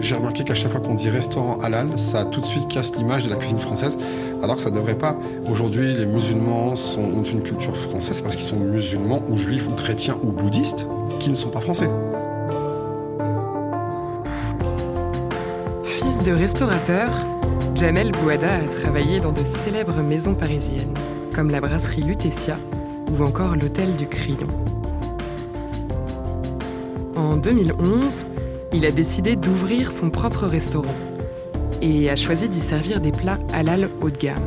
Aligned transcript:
J'ai 0.00 0.14
remarqué 0.14 0.44
qu'à 0.44 0.54
chaque 0.54 0.72
fois 0.72 0.80
qu'on 0.80 0.94
dit 0.94 1.10
restaurant 1.10 1.58
halal, 1.58 1.98
ça 1.98 2.24
tout 2.24 2.40
de 2.40 2.46
suite 2.46 2.68
casse 2.68 2.96
l'image 2.96 3.24
de 3.24 3.30
la 3.30 3.36
cuisine 3.36 3.58
française, 3.58 3.98
alors 4.42 4.56
que 4.56 4.62
ça 4.62 4.70
ne 4.70 4.76
devrait 4.76 4.96
pas. 4.96 5.16
Aujourd'hui, 5.48 5.94
les 5.94 6.06
musulmans 6.06 6.74
sont, 6.74 7.02
ont 7.02 7.22
une 7.22 7.42
culture 7.42 7.76
française 7.76 8.22
parce 8.22 8.34
qu'ils 8.34 8.46
sont 8.46 8.56
musulmans 8.56 9.22
ou 9.28 9.36
juifs 9.36 9.68
ou 9.68 9.72
chrétiens 9.72 10.16
ou 10.22 10.28
bouddhistes 10.28 10.86
qui 11.18 11.28
ne 11.28 11.34
sont 11.34 11.50
pas 11.50 11.60
français. 11.60 11.90
Fils 15.84 16.22
de 16.22 16.32
restaurateur, 16.32 17.10
Jamel 17.74 18.12
Bouada 18.12 18.54
a 18.54 18.80
travaillé 18.80 19.20
dans 19.20 19.32
de 19.32 19.44
célèbres 19.44 20.02
maisons 20.02 20.34
parisiennes, 20.34 20.94
comme 21.34 21.50
la 21.50 21.60
brasserie 21.60 22.02
Lutetia 22.02 22.56
ou 23.10 23.22
encore 23.22 23.54
l'hôtel 23.54 23.96
du 23.96 24.06
Crillon. 24.06 24.48
En 27.16 27.36
2011, 27.36 28.24
il 28.72 28.86
a 28.86 28.90
décidé 28.90 29.36
d'ouvrir 29.36 29.92
son 29.92 30.10
propre 30.10 30.46
restaurant 30.46 30.94
et 31.82 32.10
a 32.10 32.16
choisi 32.16 32.48
d'y 32.48 32.60
servir 32.60 33.00
des 33.00 33.12
plats 33.12 33.38
halal 33.52 33.88
haut 34.00 34.10
de 34.10 34.16
gamme. 34.16 34.42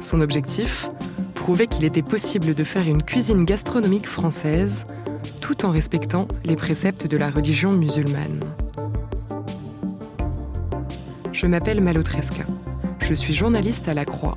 Son 0.00 0.20
objectif 0.20 0.88
Prouver 1.34 1.66
qu'il 1.66 1.84
était 1.84 2.02
possible 2.02 2.54
de 2.54 2.64
faire 2.64 2.86
une 2.86 3.02
cuisine 3.02 3.44
gastronomique 3.44 4.06
française 4.06 4.84
tout 5.40 5.64
en 5.64 5.70
respectant 5.70 6.28
les 6.44 6.54
préceptes 6.54 7.06
de 7.06 7.16
la 7.16 7.30
religion 7.30 7.72
musulmane. 7.72 8.40
Je 11.32 11.46
m'appelle 11.46 11.80
Malotresca. 11.80 12.44
Je 13.00 13.14
suis 13.14 13.32
journaliste 13.32 13.88
à 13.88 13.94
La 13.94 14.04
Croix. 14.04 14.36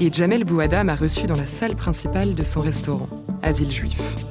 Et 0.00 0.12
Jamel 0.12 0.44
Bouada 0.44 0.84
m'a 0.84 0.94
reçu 0.94 1.26
dans 1.26 1.36
la 1.36 1.46
salle 1.46 1.74
principale 1.74 2.34
de 2.34 2.44
son 2.44 2.60
restaurant, 2.60 3.08
à 3.42 3.52
Villejuif. 3.52 4.29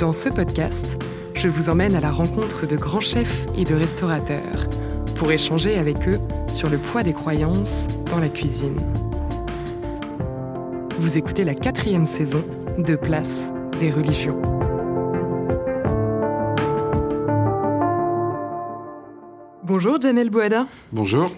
Dans 0.00 0.14
ce 0.14 0.30
podcast, 0.30 0.96
je 1.34 1.46
vous 1.46 1.68
emmène 1.68 1.94
à 1.94 2.00
la 2.00 2.10
rencontre 2.10 2.66
de 2.66 2.74
grands 2.74 3.02
chefs 3.02 3.44
et 3.54 3.64
de 3.64 3.74
restaurateurs 3.74 4.66
pour 5.16 5.30
échanger 5.30 5.76
avec 5.76 6.08
eux 6.08 6.18
sur 6.50 6.70
le 6.70 6.78
poids 6.78 7.02
des 7.02 7.12
croyances 7.12 7.86
dans 8.10 8.18
la 8.18 8.30
cuisine. 8.30 8.80
Vous 10.98 11.18
écoutez 11.18 11.44
la 11.44 11.54
quatrième 11.54 12.06
saison 12.06 12.42
de 12.78 12.96
Place 12.96 13.52
des 13.78 13.90
religions. 13.90 14.40
Bonjour 19.62 20.00
Jamel 20.00 20.30
Bouada. 20.30 20.66
Bonjour. 20.92 21.30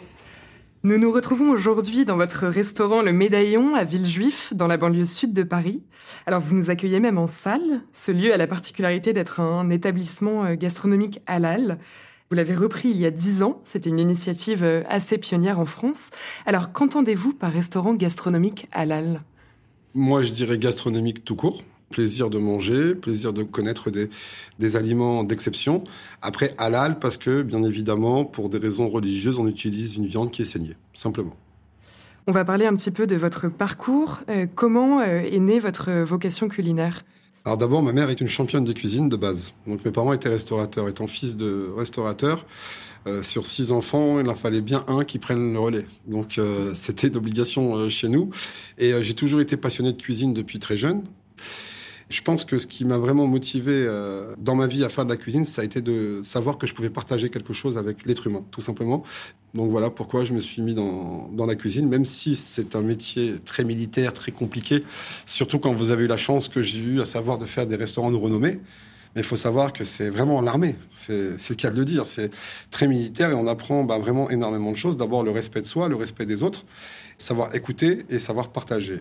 Nous 0.84 0.98
nous 0.98 1.12
retrouvons 1.12 1.50
aujourd'hui 1.50 2.05
dans 2.05 2.16
votre 2.16 2.48
restaurant 2.48 3.02
Le 3.02 3.12
Médaillon 3.12 3.77
à 3.77 3.84
Villejuif, 3.84 4.52
dans 4.52 4.66
la 4.66 4.77
banlieue 4.77 5.05
sud 5.05 5.33
de 5.33 5.44
Paris. 5.44 5.80
Alors 6.27 6.41
vous 6.41 6.56
nous 6.56 6.70
accueillez 6.70 6.98
même 6.98 7.19
en 7.19 7.28
salle. 7.28 7.82
Ce 7.93 8.10
lieu 8.10 8.34
a 8.34 8.37
la 8.37 8.48
particularité 8.48 9.12
d'être 9.12 9.38
un 9.38 9.71
établissement 9.71 10.44
euh, 10.44 10.56
gastronomique 10.56 11.21
halal. 11.28 11.78
Vous 12.31 12.37
l'avez 12.37 12.56
repris 12.56 12.88
il 12.88 12.98
y 12.98 13.06
a 13.06 13.12
dix 13.12 13.44
ans. 13.44 13.60
C'était 13.62 13.91
une 13.91 14.00
initiative 14.00 14.65
euh, 14.65 14.82
assez 14.88 15.19
pionnière 15.19 15.60
en 15.60 15.66
France. 15.66 16.10
Alors 16.47 16.72
qu'entendez-vous 16.72 17.32
par 17.32 17.53
restaurant 17.53 17.94
gastronomique 17.94 18.66
halal? 18.72 19.22
Moi, 19.94 20.22
je 20.22 20.32
dirais 20.32 20.59
gastronomique 20.59 21.25
tout 21.25 21.37
court 21.37 21.62
plaisir 21.92 22.28
de 22.28 22.38
manger, 22.38 22.97
plaisir 22.97 23.32
de 23.32 23.44
connaître 23.44 23.91
des, 23.91 24.10
des 24.58 24.75
aliments 24.75 25.22
d'exception. 25.22 25.84
Après, 26.20 26.54
halal, 26.58 26.98
parce 26.98 27.16
que, 27.16 27.42
bien 27.42 27.62
évidemment, 27.62 28.25
pour 28.25 28.48
des 28.48 28.58
raisons 28.58 28.88
religieuses, 28.88 29.38
on 29.38 29.47
utilise 29.47 29.94
une 29.94 30.08
viande 30.08 30.32
qui 30.32 30.42
est 30.42 30.50
saignée, 30.54 30.75
simplement. 30.94 31.36
On 32.28 32.32
va 32.32 32.44
parler 32.44 32.66
un 32.66 32.76
petit 32.76 32.92
peu 32.92 33.08
de 33.08 33.16
votre 33.16 33.48
parcours. 33.48 34.20
Euh, 34.28 34.47
comment 34.54 35.00
euh, 35.00 35.22
est 35.22 35.41
née 35.41 35.58
votre 35.58 35.91
vocation 36.03 36.48
culinaire? 36.48 37.04
Alors 37.44 37.58
d'abord, 37.58 37.82
ma 37.82 37.92
mère 37.92 38.10
est 38.10 38.20
une 38.20 38.28
championne 38.28 38.62
de 38.62 38.72
cuisine 38.72 39.09
de 39.09 39.16
base. 39.16 39.54
Donc 39.66 39.84
mes 39.84 39.91
parents 39.91 40.12
étaient 40.12 40.28
restaurateurs. 40.28 40.88
Étant 40.88 41.09
fils 41.09 41.36
de 41.36 41.72
restaurateur, 41.76 42.47
euh, 43.09 43.24
sur 43.24 43.44
six 43.47 43.72
enfants, 43.72 44.20
il 44.20 44.28
en 44.28 44.36
fallait 44.36 44.60
bien 44.60 44.84
un 44.86 45.03
qui 45.03 45.19
prenne 45.19 45.53
le 45.53 45.59
relais. 45.59 45.86
Donc 46.06 46.38
c'était 46.74 47.10
d'obligation 47.10 47.91
chez 47.91 48.09
nous. 48.09 48.30
Et 48.78 48.92
j'ai 49.03 49.14
toujours 49.14 49.41
été 49.41 49.56
passionné 49.56 49.91
de 49.91 50.00
cuisine 50.00 50.32
depuis 50.32 50.60
très 50.60 50.76
jeune. 50.76 51.03
Je 52.12 52.21
pense 52.21 52.45
que 52.45 52.59
ce 52.59 52.67
qui 52.67 52.84
m'a 52.84 52.99
vraiment 52.99 53.27
motivé 53.27 53.73
euh, 53.73 54.34
dans 54.37 54.55
ma 54.55 54.67
vie 54.67 54.84
à 54.84 54.91
faire 54.91 55.06
de 55.06 55.11
la 55.11 55.17
cuisine, 55.17 55.47
ça 55.47 55.62
a 55.62 55.65
été 55.65 55.81
de 55.81 56.21
savoir 56.23 56.59
que 56.59 56.67
je 56.67 56.75
pouvais 56.75 56.91
partager 56.91 57.31
quelque 57.31 57.55
chose 57.55 57.78
avec 57.78 58.05
l'être 58.05 58.27
humain, 58.27 58.45
tout 58.50 58.61
simplement. 58.61 59.03
Donc 59.55 59.71
voilà 59.71 59.89
pourquoi 59.89 60.22
je 60.25 60.34
me 60.34 60.41
suis 60.41 60.61
mis 60.61 60.75
dans, 60.75 61.31
la 61.47 61.55
cuisine, 61.55 61.89
même 61.89 62.05
si 62.05 62.37
c'est 62.37 62.77
un 62.77 62.83
métier 62.83 63.37
très 63.43 63.65
militaire, 63.65 64.12
très 64.12 64.31
compliqué, 64.31 64.84
surtout 65.25 65.59
quand 65.59 65.72
vous 65.72 65.91
avez 65.91 66.05
eu 66.05 66.06
la 66.06 66.19
chance 66.19 66.49
que 66.49 66.61
j'ai 66.61 66.81
eu, 66.81 67.01
à 67.01 67.06
savoir 67.06 67.39
de 67.39 67.47
faire 67.47 67.67
des 67.67 67.77
restaurants 67.77 68.11
de 68.11 68.17
renommée. 68.17 68.61
Mais 69.15 69.22
il 69.22 69.27
faut 69.27 69.37
savoir 69.37 69.72
que 69.72 69.84
c'est 69.84 70.11
vraiment 70.11 70.43
l'armée, 70.43 70.77
c'est 70.93 71.49
le 71.49 71.55
cas 71.55 71.71
de 71.71 71.77
le 71.77 71.87
dire. 71.87 72.05
C'est 72.05 72.31
très 72.71 72.89
militaire 72.89 73.31
et 73.31 73.34
on 73.34 73.47
apprend 73.47 73.84
bah, 73.84 73.99
vraiment 73.99 74.28
énormément 74.28 74.71
de 74.71 74.77
choses. 74.77 74.99
D'abord 74.99 75.22
le 75.25 75.31
respect 75.31 75.62
de 75.62 75.67
soi, 75.67 75.89
le 75.89 75.97
respect 75.97 76.27
des 76.27 76.43
autres, 76.43 76.67
savoir 77.17 77.55
écouter 77.55 78.01
et 78.11 78.19
savoir 78.19 78.53
partager. 78.53 79.01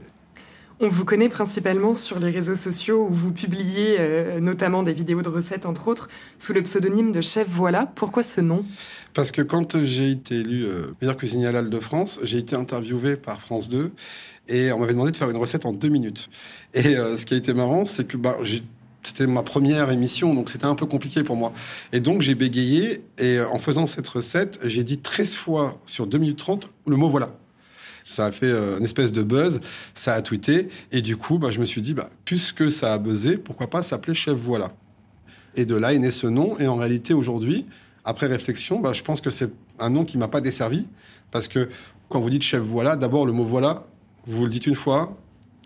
On 0.84 0.88
vous 0.88 1.06
connaît 1.06 1.30
principalement 1.30 1.94
sur 1.94 2.20
les 2.20 2.32
réseaux 2.32 2.56
sociaux 2.56 3.06
où 3.08 3.14
vous 3.14 3.32
publiez 3.32 3.98
euh, 4.00 4.40
notamment 4.40 4.82
des 4.82 4.94
vidéos 4.94 5.22
de 5.22 5.30
recettes, 5.30 5.68
entre 5.68 5.88
autres, 5.88 6.08
sous 6.40 6.54
le 6.54 6.64
pseudonyme 6.64 7.12
de 7.12 7.22
Chef 7.22 7.48
Voilà. 7.48 7.86
Pourquoi 7.86 8.24
ce 8.24 8.42
nom? 8.42 8.66
Parce 9.14 9.30
que 9.30 9.44
quand 9.44 9.84
j'ai 9.84 10.10
été 10.10 10.40
élu 10.40 10.64
euh, 10.64 10.88
meilleur 11.00 11.18
cuisinier 11.18 11.46
halal 11.46 11.70
de 11.70 11.80
France, 11.80 12.20
j'ai 12.24 12.40
été 12.40 12.56
interviewé 12.56 13.16
par 13.16 13.40
France 13.40 13.70
2 13.70 13.92
et 14.48 14.72
on 14.72 14.80
m'avait 14.80 14.94
demandé 14.94 15.12
de 15.12 15.18
faire 15.18 15.30
une 15.30 15.38
recette 15.38 15.68
en 15.68 15.72
deux 15.72 15.90
minutes. 15.90 16.32
Et 16.74 16.96
euh, 16.96 17.16
ce 17.16 17.28
qui 17.28 17.36
a 17.36 17.38
été 17.38 17.54
marrant, 17.54 17.86
c'est 17.86 18.08
que 18.08 18.18
bah, 18.18 18.38
c'était 19.04 19.28
ma 19.28 19.44
première 19.44 19.92
émission, 19.92 20.34
donc 20.34 20.50
c'était 20.50 20.66
un 20.66 20.74
peu 20.74 20.88
compliqué 20.88 21.24
pour 21.24 21.36
moi. 21.36 21.54
Et 21.94 22.00
donc 22.00 22.24
j'ai 22.24 22.34
bégayé, 22.34 23.04
et 23.20 23.40
en 23.40 23.60
faisant 23.60 23.86
cette 23.86 24.08
recette, 24.08 24.58
j'ai 24.64 24.84
dit 24.84 24.98
13 24.98 25.36
fois 25.36 25.80
sur 25.86 26.08
2 26.08 26.18
minutes 26.18 26.40
30 26.40 26.72
le 26.88 26.96
mot 26.96 27.08
voilà. 27.08 27.36
Ça 28.04 28.26
a 28.26 28.32
fait 28.32 28.50
euh, 28.50 28.78
une 28.78 28.84
espèce 28.84 29.12
de 29.12 29.24
buzz, 29.24 29.62
ça 29.94 30.14
a 30.14 30.22
tweeté, 30.22 30.70
et 30.92 31.02
du 31.02 31.18
coup, 31.18 31.38
bah, 31.38 31.52
je 31.52 31.60
me 31.60 31.66
suis 31.66 31.82
dit, 31.82 31.94
bah, 31.94 32.10
puisque 32.26 32.72
ça 32.72 32.94
a 32.94 32.98
buzzé, 32.98 33.38
pourquoi 33.38 33.70
pas 33.70 33.82
s'appeler 33.82 34.14
Chef 34.14 34.38
Voilà 34.38 34.74
Et 35.56 35.66
de 35.66 35.76
là 35.76 35.94
est 35.94 36.00
né 36.00 36.12
ce 36.12 36.28
nom, 36.28 36.58
et 36.60 36.68
en 36.68 36.76
réalité, 36.76 37.14
aujourd'hui, 37.14 37.66
après 38.04 38.28
réflexion, 38.28 38.80
bah, 38.80 38.94
je 38.94 39.04
pense 39.04 39.22
que 39.22 39.30
c'est 39.30 39.52
un 39.80 39.90
nom 39.90 40.06
qui 40.06 40.18
m'a 40.18 40.28
pas 40.28 40.42
desservi, 40.42 40.88
parce 41.32 41.48
que 41.48 41.70
quand 42.10 42.20
vous 42.20 42.30
dites 42.30 42.44
Chef 42.44 42.62
Voilà, 42.62 42.96
d'abord 42.96 43.26
le 43.26 43.32
mot 43.32 43.46
Voilà, 43.46 43.88
vous 44.26 44.44
le 44.46 44.50
dites 44.50 44.68
une 44.68 44.76
fois, 44.76 45.18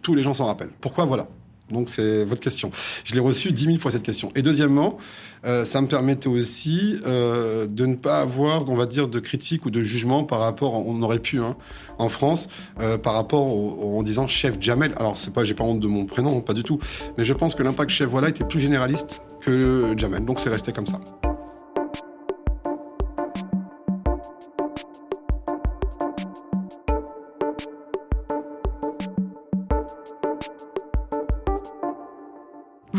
tous 0.02 0.16
les 0.16 0.24
gens 0.24 0.34
s'en 0.34 0.46
rappellent. 0.46 0.74
Pourquoi 0.82 1.06
Voilà? 1.06 1.28
Donc 1.72 1.90
c'est 1.90 2.26
votre 2.26 2.42
question. 2.42 2.70
Je 3.04 3.14
l'ai 3.14 3.20
reçu 3.20 3.52
dix 3.52 3.68
mille 3.68 3.80
fois 3.80 3.92
cette 3.92 4.04
question. 4.04 4.30
Et 4.36 4.42
deuxièmement, 4.42 4.98
euh, 5.46 5.66
ça 5.66 5.82
me 5.82 5.88
permettait 5.88 6.28
aussi 6.28 7.00
euh, 7.06 7.66
de 7.68 7.86
ne 7.86 7.96
pas 7.96 8.20
avoir, 8.20 8.70
on 8.70 8.76
va 8.76 8.86
dire, 8.86 9.08
de 9.08 9.20
critique 9.20 9.66
ou 9.66 9.72
de 9.72 9.82
jugement 9.82 10.24
par 10.24 10.40
rapport, 10.40 10.74
on 10.74 11.02
aurait 11.02 11.20
pu 11.20 11.40
hein, 11.40 11.56
en 11.98 12.10
France, 12.10 12.48
euh, 12.80 12.98
par 12.98 13.14
rapport 13.14 13.48
au, 13.48 13.98
en 13.98 14.04
disant 14.04 14.28
chef 14.28 14.58
Jamel. 14.60 14.94
Alors 14.98 15.18
c'est 15.18 15.34
pas, 15.34 15.44
j'ai 15.44 15.56
pas 15.56 15.64
honte 15.64 15.80
de 15.80 15.88
mon 15.88 16.06
prénom, 16.06 16.40
pas 16.42 16.54
du 16.54 16.64
tout. 16.64 16.80
Mais 17.18 17.26
je 17.26 17.34
pense 17.34 17.56
que 17.56 17.64
l'impact 17.64 17.90
chef 17.90 18.10
voilà 18.10 18.30
était 18.30 18.46
plus 18.46 18.60
généraliste 18.60 19.22
que 19.42 19.94
Jamel. 19.98 20.24
Donc 20.24 20.40
c'est 20.40 20.50
resté 20.50 20.72
comme 20.72 20.88
ça. 20.88 21.00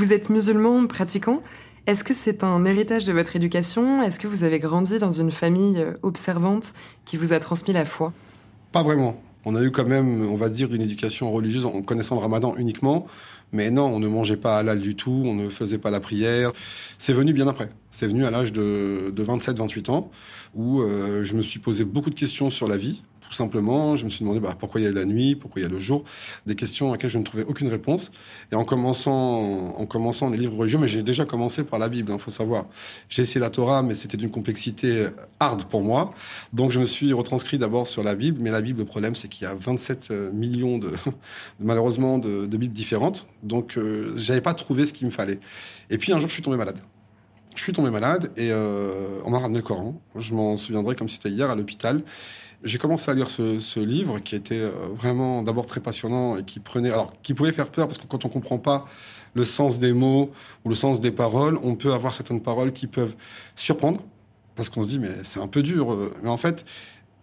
Vous 0.06 0.12
êtes 0.12 0.30
musulman 0.30 0.86
pratiquant. 0.86 1.42
Est-ce 1.88 2.04
que 2.04 2.14
c'est 2.14 2.44
un 2.44 2.64
héritage 2.64 3.02
de 3.02 3.12
votre 3.12 3.34
éducation? 3.34 4.04
Est-ce 4.04 4.20
que 4.20 4.28
vous 4.28 4.44
avez 4.44 4.60
grandi 4.60 4.98
dans 4.98 5.10
une 5.10 5.32
famille 5.32 5.78
euh, 5.78 5.94
observante 6.02 6.74
qui 7.04 7.16
vous 7.16 7.32
a 7.32 7.40
transmis 7.40 7.74
la 7.74 7.84
foi? 7.84 8.12
Pas 8.70 8.84
vraiment. 8.84 9.20
On 9.44 9.56
a 9.56 9.62
eu 9.64 9.72
quand 9.72 9.84
même, 9.84 10.24
on 10.30 10.36
va 10.36 10.48
dire, 10.48 10.72
une 10.72 10.80
éducation 10.80 11.32
religieuse 11.32 11.66
en 11.66 11.82
connaissant 11.82 12.14
le 12.14 12.20
ramadan 12.20 12.54
uniquement. 12.56 13.08
Mais 13.50 13.72
non, 13.72 13.86
on 13.86 13.98
ne 13.98 14.06
mangeait 14.06 14.36
pas 14.36 14.58
halal 14.58 14.80
du 14.80 14.94
tout, 14.94 15.22
on 15.24 15.34
ne 15.34 15.50
faisait 15.50 15.78
pas 15.78 15.90
la 15.90 15.98
prière. 15.98 16.52
C'est 16.98 17.12
venu 17.12 17.32
bien 17.32 17.48
après. 17.48 17.68
C'est 17.90 18.06
venu 18.06 18.24
à 18.26 18.30
l'âge 18.30 18.52
de, 18.52 19.10
de 19.12 19.24
27-28 19.24 19.90
ans, 19.90 20.12
où 20.54 20.82
euh, 20.82 21.24
je 21.24 21.34
me 21.34 21.42
suis 21.42 21.58
posé 21.58 21.84
beaucoup 21.84 22.10
de 22.10 22.14
questions 22.14 22.48
sur 22.50 22.68
la 22.68 22.76
vie, 22.76 23.02
tout 23.28 23.34
simplement, 23.34 23.96
je 23.96 24.04
me 24.04 24.10
suis 24.10 24.20
demandé 24.20 24.40
bah, 24.40 24.54
pourquoi 24.58 24.80
il 24.80 24.84
y 24.84 24.86
a 24.86 24.92
la 24.92 25.04
nuit, 25.04 25.34
pourquoi 25.34 25.60
il 25.60 25.64
y 25.64 25.66
a 25.66 25.70
le 25.70 25.78
jour, 25.78 26.04
des 26.46 26.54
questions 26.54 26.88
à 26.88 26.92
laquelle 26.92 27.10
je 27.10 27.18
ne 27.18 27.24
trouvais 27.24 27.44
aucune 27.44 27.68
réponse. 27.68 28.10
Et 28.52 28.54
en 28.54 28.64
commençant, 28.64 29.74
en 29.76 29.86
commençant 29.86 30.30
les 30.30 30.38
livres 30.38 30.56
religieux, 30.56 30.78
mais 30.78 30.88
j'ai 30.88 31.02
déjà 31.02 31.24
commencé 31.24 31.64
par 31.64 31.78
la 31.78 31.88
Bible, 31.88 32.10
il 32.10 32.14
hein, 32.14 32.18
faut 32.18 32.30
savoir. 32.30 32.66
J'ai 33.08 33.22
essayé 33.22 33.40
la 33.40 33.50
Torah, 33.50 33.82
mais 33.82 33.94
c'était 33.94 34.16
d'une 34.16 34.30
complexité 34.30 35.06
hard 35.40 35.64
pour 35.64 35.82
moi. 35.82 36.14
Donc 36.52 36.70
je 36.70 36.78
me 36.78 36.86
suis 36.86 37.12
retranscrit 37.12 37.58
d'abord 37.58 37.86
sur 37.86 38.02
la 38.02 38.14
Bible, 38.14 38.38
mais 38.40 38.50
la 38.50 38.60
Bible, 38.60 38.80
le 38.80 38.84
problème, 38.84 39.14
c'est 39.14 39.28
qu'il 39.28 39.44
y 39.44 39.50
a 39.50 39.54
27 39.54 40.08
euh, 40.10 40.32
millions 40.32 40.78
de, 40.78 40.92
malheureusement, 41.60 42.18
de, 42.18 42.46
de, 42.46 42.56
Bibles 42.56 42.72
différentes. 42.72 43.26
Donc 43.42 43.76
euh, 43.76 44.12
j'avais 44.16 44.40
pas 44.40 44.54
trouvé 44.54 44.86
ce 44.86 44.92
qu'il 44.92 45.06
me 45.06 45.12
fallait. 45.12 45.40
Et 45.90 45.98
puis 45.98 46.12
un 46.12 46.18
jour, 46.18 46.28
je 46.28 46.34
suis 46.34 46.42
tombé 46.42 46.56
malade. 46.56 46.80
Je 47.54 47.62
suis 47.62 47.72
tombé 47.72 47.90
malade 47.90 48.30
et 48.36 48.50
euh, 48.50 49.20
on 49.24 49.30
m'a 49.30 49.38
ramené 49.38 49.58
le 49.58 49.64
Coran. 49.64 49.98
Je 50.14 50.34
m'en 50.34 50.56
souviendrai 50.56 50.94
comme 50.94 51.08
si 51.08 51.16
c'était 51.16 51.30
hier 51.30 51.50
à 51.50 51.56
l'hôpital. 51.56 52.02
J'ai 52.64 52.78
commencé 52.78 53.10
à 53.10 53.14
lire 53.14 53.28
ce, 53.28 53.80
livre 53.80 54.18
qui 54.18 54.34
était 54.34 54.54
euh, 54.58 54.70
vraiment 54.96 55.42
d'abord 55.42 55.66
très 55.66 55.80
passionnant 55.80 56.36
et 56.36 56.42
qui 56.42 56.58
prenait, 56.58 56.90
alors 56.90 57.12
qui 57.22 57.34
pouvait 57.34 57.52
faire 57.52 57.68
peur 57.68 57.86
parce 57.86 57.98
que 57.98 58.06
quand 58.06 58.24
on 58.24 58.28
comprend 58.28 58.58
pas 58.58 58.86
le 59.34 59.44
sens 59.44 59.78
des 59.78 59.92
mots 59.92 60.32
ou 60.64 60.68
le 60.68 60.74
sens 60.74 61.00
des 61.00 61.10
paroles, 61.10 61.58
on 61.62 61.74
peut 61.74 61.92
avoir 61.92 62.14
certaines 62.14 62.40
paroles 62.40 62.72
qui 62.72 62.86
peuvent 62.86 63.14
surprendre 63.54 64.02
parce 64.54 64.70
qu'on 64.70 64.82
se 64.82 64.88
dit 64.88 64.98
mais 64.98 65.22
c'est 65.22 65.40
un 65.40 65.48
peu 65.48 65.62
dur. 65.62 65.92
Euh. 65.92 66.12
Mais 66.22 66.30
en 66.30 66.38
fait, 66.38 66.64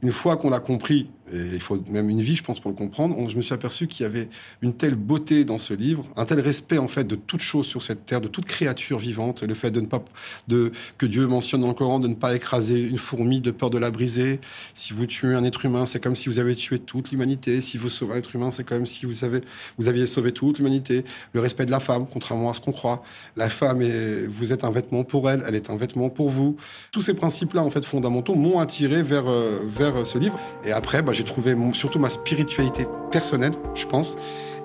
une 0.04 0.12
fois 0.12 0.38
qu'on 0.38 0.50
l'a 0.50 0.60
compris, 0.60 1.10
et 1.34 1.56
il 1.56 1.62
faut 1.62 1.82
même 1.90 2.10
une 2.10 2.22
vie, 2.22 2.36
je 2.36 2.44
pense, 2.44 2.60
pour 2.60 2.70
le 2.70 2.78
comprendre, 2.78 3.18
je 3.30 3.36
me 3.36 3.42
suis 3.42 3.54
aperçu 3.54 3.88
qu'il 3.88 4.04
y 4.04 4.06
avait 4.06 4.30
une 4.62 4.74
telle 4.74 4.96
beauté 4.96 5.46
dans 5.46 5.58
ce 5.58 5.74
livre, 5.74 6.06
un 6.16 6.26
tel 6.26 6.40
respect, 6.40 6.78
en 6.78 6.88
fait, 6.88 7.06
de 7.06 7.16
toute 7.16 7.42
chose 7.42 7.66
sur 7.66 7.82
cette 7.82 8.06
terre, 8.06 8.22
de 8.22 8.28
toute 8.28 8.46
créature 8.46 9.00
vivante, 9.00 9.44
le 9.44 9.54
fait 9.54 9.72
de 9.72 9.82
ne 9.82 9.88
pas, 9.88 10.04
de, 10.48 10.72
que 10.98 11.06
Dieu 11.06 11.28
mentionne 11.28 11.62
dans 11.62 11.68
le 11.68 11.74
Coran 11.74 12.00
de 12.00 12.08
ne 12.08 12.14
pas 12.14 12.36
écraser 12.36 12.80
une 12.80 12.98
fourmi 12.98 13.42
de 13.42 13.52
peur 13.52 13.70
de 13.70 13.78
la 13.78 13.90
briser. 13.92 14.40
Si 14.74 14.94
vous 14.94 15.06
tuez 15.06 15.34
un 15.34 15.44
être 15.44 15.66
humain, 15.66 15.86
c'est 15.86 16.02
comme 16.02 16.16
si 16.16 16.30
vous 16.30 16.40
avez 16.40 16.56
tué 16.56 16.80
toute 16.80 17.12
l'humanité. 17.12 17.62
Si 17.62 17.78
vous 17.78 17.90
sauvez 17.90 18.14
un 18.14 18.18
être 18.18 18.36
humain, 18.36 18.52
c'est 18.52 18.64
comme 18.64 18.86
si 18.86 19.06
vous 19.06 19.24
avez, 19.24 19.42
vous 19.78 19.88
aviez 19.88 20.06
sauvé 20.06 20.32
toute 20.32 20.60
l'humanité. 20.60 21.04
Le 21.34 21.40
respect 21.40 21.66
de 21.66 21.72
la 21.72 21.80
femme, 21.80 22.06
contrairement 22.12 22.50
à 22.50 22.54
ce 22.54 22.62
qu'on 22.62 22.72
croit. 22.72 23.04
La 23.36 23.50
femme 23.50 23.82
est, 23.82 24.28
vous 24.28 24.54
êtes 24.54 24.64
un 24.64 24.72
vêtement 24.72 25.04
pour 25.04 25.30
elle, 25.30 25.44
elle 25.48 25.56
est 25.56 25.70
un 25.70 25.78
vêtement 25.78 26.10
pour 26.10 26.30
vous. 26.30 26.58
Tous 26.92 27.02
ces 27.02 27.14
principes-là, 27.14 27.64
en 27.64 27.70
fait, 27.70 27.86
fondamentaux, 27.86 28.36
m'ont 28.36 28.60
attiré 28.60 29.02
vers, 29.02 29.28
euh, 29.28 29.60
vers 29.66 30.06
ce 30.06 30.18
livre. 30.18 30.40
Et 30.64 30.72
après, 30.72 31.02
bah, 31.02 31.14
trouvé 31.24 31.56
surtout 31.74 32.00
ma 32.00 32.10
spiritualité 32.10 32.88
personnelle, 33.12 33.54
je 33.74 33.86
pense. 33.86 34.18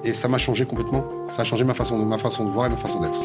Et 0.04 0.12
ça 0.12 0.28
m'a 0.28 0.38
changé 0.38 0.64
complètement. 0.64 1.04
Ça 1.28 1.42
a 1.42 1.44
changé 1.44 1.64
ma 1.64 1.74
façon, 1.74 1.98
ma 1.98 2.18
façon 2.18 2.44
de 2.44 2.50
voir 2.50 2.66
et 2.66 2.70
ma 2.70 2.76
façon 2.76 3.00
d'être. 3.00 3.20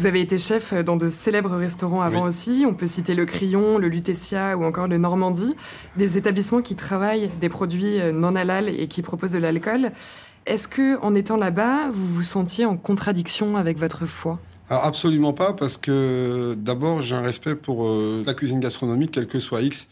Vous 0.00 0.06
avez 0.06 0.20
été 0.22 0.38
chef 0.38 0.72
dans 0.72 0.96
de 0.96 1.10
célèbres 1.10 1.56
restaurants 1.56 2.00
avant 2.00 2.22
aussi. 2.22 2.64
On 2.66 2.72
peut 2.72 2.86
citer 2.86 3.14
le 3.14 3.26
Crillon, 3.26 3.76
le 3.76 3.88
Lutetia 3.88 4.56
ou 4.56 4.64
encore 4.64 4.88
le 4.88 4.96
Normandie, 4.96 5.54
des 5.96 6.16
établissements 6.16 6.62
qui 6.62 6.74
travaillent 6.74 7.30
des 7.38 7.50
produits 7.50 7.98
non 8.14 8.34
halal 8.34 8.70
et 8.70 8.88
qui 8.88 9.02
proposent 9.02 9.32
de 9.32 9.38
l'alcool. 9.38 9.92
Est-ce 10.46 10.68
que, 10.68 10.98
en 11.00 11.14
étant 11.14 11.36
là-bas, 11.36 11.90
vous 11.92 12.06
vous 12.06 12.22
sentiez 12.22 12.64
en 12.64 12.76
contradiction 12.76 13.56
avec 13.56 13.78
votre 13.78 14.06
foi? 14.06 14.38
Alors 14.68 14.84
absolument 14.84 15.32
pas, 15.32 15.52
parce 15.52 15.76
que 15.76 16.54
d'abord 16.56 17.00
j'ai 17.00 17.16
un 17.16 17.22
respect 17.22 17.56
pour 17.56 17.86
euh, 17.86 18.22
la 18.24 18.34
cuisine 18.34 18.60
gastronomique, 18.60 19.10
quel 19.10 19.26
que 19.26 19.40
soit 19.40 19.62
X. 19.62 19.88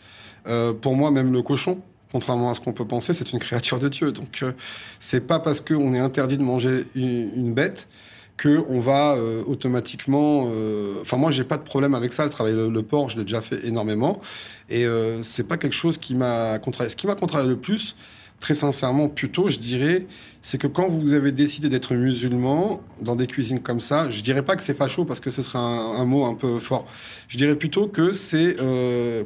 Euh, 0.47 0.73
pour 0.73 0.95
moi, 0.95 1.11
même 1.11 1.33
le 1.33 1.43
cochon, 1.43 1.81
contrairement 2.13 2.51
à 2.51 2.55
ce 2.55 2.61
qu'on 2.61 2.73
peut 2.73 2.87
penser, 2.87 3.13
c'est 3.13 3.33
une 3.33 3.41
créature 3.41 3.81
de 3.81 3.89
Dieu. 3.89 4.13
Donc 4.13 4.39
euh, 4.43 4.53
c'est 5.01 5.27
pas 5.27 5.41
parce 5.41 5.61
qu'on 5.61 5.95
est 5.95 5.99
interdit 5.99 6.39
de 6.39 6.45
manger 6.45 6.85
une 6.95 7.53
bête 7.53 7.89
que 8.39 8.65
on 8.71 8.81
va 8.81 9.17
euh, 9.17 9.43
automatiquement. 9.47 10.49
Euh, 10.51 11.03
enfin, 11.03 11.19
moi, 11.19 11.31
j'ai 11.31 11.45
pas 11.45 11.59
de 11.59 11.63
problème 11.63 11.95
avec 11.95 12.13
ça. 12.13 12.25
Le 12.25 12.31
travail 12.31 12.55
le, 12.55 12.83
porc, 12.83 13.11
je 13.11 13.19
l'ai 13.19 13.25
déjà 13.25 13.43
fait 13.43 13.67
énormément, 13.67 14.21
et 14.71 14.87
euh, 14.87 15.23
c'est 15.23 15.43
pas 15.43 15.59
quelque 15.59 15.75
chose 15.75 15.99
qui 15.99 16.15
m'a 16.15 16.59
contrarié. 16.59 16.89
Ce 16.89 16.97
qui 16.97 17.07
m'a 17.07 17.17
contrarié 17.17 17.49
le 17.49 17.59
plus, 17.59 17.97
très 18.41 18.55
sincèrement, 18.55 19.09
plutôt, 19.09 19.49
je 19.49 19.59
dirais, 19.59 20.07
c'est 20.43 20.59
que 20.59 20.67
quand 20.67 20.89
vous 20.89 21.13
avez 21.13 21.33
décidé 21.33 21.69
d'être 21.69 21.95
musulman 21.95 22.81
dans 23.01 23.17
des 23.17 23.27
cuisines 23.27 23.61
comme 23.61 23.81
ça, 23.81 24.09
je 24.09 24.23
dirais 24.23 24.43
pas 24.43 24.57
que 24.57 24.63
c'est 24.63 24.75
facho 24.75 25.05
parce 25.05 25.21
que 25.21 25.31
ce 25.31 25.43
serait 25.43 25.59
un, 25.59 26.05
mot 26.05 26.25
un 26.25 26.35
peu 26.35 26.61
fort. 26.61 26.87
Je 27.29 27.37
dirais 27.37 27.57
plutôt 27.57 27.89
que 27.89 28.13
c'est 28.13 28.57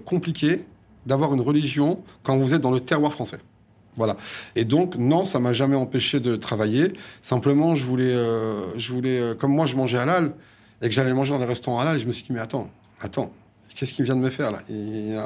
compliqué 0.05 0.65
d'avoir 1.07 1.35
une 1.35 1.41
religion 1.41 2.03
quand 2.23 2.39
vous 2.39 2.55
êtes 2.55 2.61
dans 2.61 2.71
le 2.71 2.81
terroir 2.81 3.13
français. 3.13 3.39
Voilà. 3.97 4.17
Et 4.57 4.65
donc, 4.65 4.97
non, 4.97 5.25
ça 5.25 5.39
m'a 5.39 5.53
jamais 5.53 5.77
empêché 5.77 6.21
de 6.21 6.37
travailler. 6.37 6.93
Simplement, 7.21 7.75
je 7.75 7.85
voulais, 7.85 8.13
euh, 8.13 8.77
je 8.79 8.93
voulais, 8.93 9.21
euh, 9.21 9.35
comme 9.35 9.53
moi, 9.53 9.67
je 9.67 9.77
mangeais 9.77 9.99
halal 9.99 10.33
et 10.81 10.89
que 10.89 10.95
j'allais 10.95 11.13
manger 11.13 11.33
dans 11.33 11.39
les 11.39 11.45
restaurants 11.45 11.81
halal, 11.81 11.99
je 11.99 12.07
me 12.07 12.13
suis 12.13 12.25
dit, 12.25 12.33
mais 12.33 12.41
attends, 12.41 12.71
attends, 13.01 13.33
qu'est-ce 13.75 13.93
qu'il 13.93 14.05
vient 14.05 14.17
de 14.17 14.21
me 14.21 14.31
faire 14.31 14.51
là? 14.51 14.61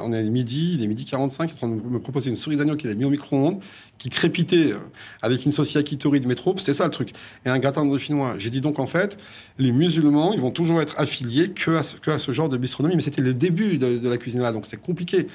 On 0.03 0.13
est 0.13 0.23
midi, 0.23 0.73
il 0.75 0.83
est 0.83 0.87
midi 0.87 1.05
45, 1.05 1.45
il 1.45 1.49
est 1.49 1.53
en 1.53 1.57
train 1.57 1.69
de 1.69 1.81
me 1.81 1.99
proposer 1.99 2.29
une 2.29 2.35
souris 2.35 2.57
d'agneau 2.57 2.75
qu'il 2.75 2.89
a 2.89 2.95
mis 2.95 3.05
au 3.05 3.09
micro-ondes, 3.09 3.59
qui 3.97 4.09
crépitait 4.09 4.71
euh, 4.71 4.79
avec 5.21 5.45
une 5.45 5.51
sauce 5.51 5.73
yakitori 5.73 6.19
de 6.19 6.27
métro, 6.27 6.55
c'était 6.57 6.73
ça 6.73 6.85
le 6.85 6.91
truc, 6.91 7.11
et 7.45 7.49
un 7.49 7.59
gratin 7.59 7.85
de 7.85 7.97
finnois. 7.97 8.35
J'ai 8.37 8.49
dit 8.49 8.61
donc 8.61 8.79
en 8.79 8.87
fait, 8.87 9.17
les 9.57 9.71
musulmans, 9.71 10.33
ils 10.33 10.41
vont 10.41 10.51
toujours 10.51 10.81
être 10.81 10.99
affiliés 10.99 11.51
que 11.51 11.71
à 11.71 11.83
ce, 11.83 11.97
que 11.97 12.11
à 12.11 12.19
ce 12.19 12.31
genre 12.31 12.49
de 12.49 12.57
bistronomie, 12.57 12.95
mais 12.95 13.01
c'était 13.01 13.21
le 13.21 13.33
début 13.33 13.77
de, 13.77 13.97
de 13.97 14.09
la 14.09 14.17
cuisine 14.17 14.41
là, 14.41 14.51
donc 14.51 14.65
c'était 14.65 14.77
compliqué. 14.77 15.27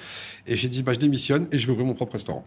Et 0.47 0.57
j'ai 0.57 0.69
dit, 0.69 0.83
bah 0.83 0.93
je 0.93 0.99
démissionne 0.99 1.47
et 1.53 1.59
je 1.59 1.67
vais 1.67 1.73
ouvrir 1.73 1.87
mon 1.87 1.95
propre 1.95 2.13
restaurant. 2.13 2.47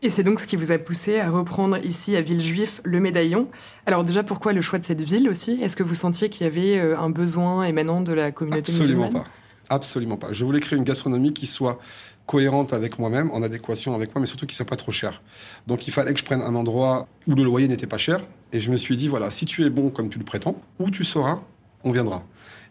Et 0.00 0.10
c'est 0.10 0.22
donc 0.22 0.38
ce 0.38 0.46
qui 0.46 0.54
vous 0.54 0.70
a 0.70 0.78
poussé 0.78 1.18
à 1.18 1.28
reprendre 1.28 1.76
ici 1.84 2.14
à 2.14 2.20
Villejuif 2.20 2.80
le 2.84 3.00
médaillon. 3.00 3.48
Alors 3.84 4.04
déjà, 4.04 4.22
pourquoi 4.22 4.52
le 4.52 4.60
choix 4.60 4.78
de 4.78 4.84
cette 4.84 5.02
ville 5.02 5.28
aussi? 5.28 5.58
Est-ce 5.60 5.74
que 5.74 5.82
vous 5.82 5.96
sentiez 5.96 6.28
qu'il 6.28 6.44
y 6.44 6.46
avait 6.46 6.78
euh, 6.78 6.96
un 6.96 7.10
besoin 7.10 7.64
émanant 7.64 8.00
de 8.00 8.12
la 8.12 8.30
communauté 8.30 8.70
Absolument 8.70 9.10
pas. 9.10 9.24
Absolument 9.70 10.16
pas. 10.16 10.32
Je 10.32 10.44
voulais 10.44 10.60
créer 10.60 10.78
une 10.78 10.84
gastronomie 10.84 11.32
qui 11.32 11.46
soit 11.46 11.78
cohérente 12.26 12.72
avec 12.72 12.98
moi-même, 12.98 13.30
en 13.30 13.42
adéquation 13.42 13.94
avec 13.94 14.14
moi, 14.14 14.20
mais 14.20 14.26
surtout 14.26 14.46
qui 14.46 14.54
soit 14.54 14.66
pas 14.66 14.76
trop 14.76 14.92
cher. 14.92 15.22
Donc 15.66 15.88
il 15.88 15.92
fallait 15.92 16.12
que 16.12 16.18
je 16.18 16.24
prenne 16.24 16.42
un 16.42 16.54
endroit 16.54 17.08
où 17.26 17.34
le 17.34 17.42
loyer 17.42 17.68
n'était 17.68 17.86
pas 17.86 17.98
cher. 17.98 18.20
Et 18.52 18.60
je 18.60 18.70
me 18.70 18.76
suis 18.76 18.96
dit, 18.96 19.08
voilà, 19.08 19.30
si 19.30 19.46
tu 19.46 19.64
es 19.64 19.70
bon 19.70 19.90
comme 19.90 20.08
tu 20.08 20.18
le 20.18 20.24
prétends, 20.24 20.60
où 20.78 20.90
tu 20.90 21.04
seras, 21.04 21.40
on 21.84 21.90
viendra. 21.90 22.24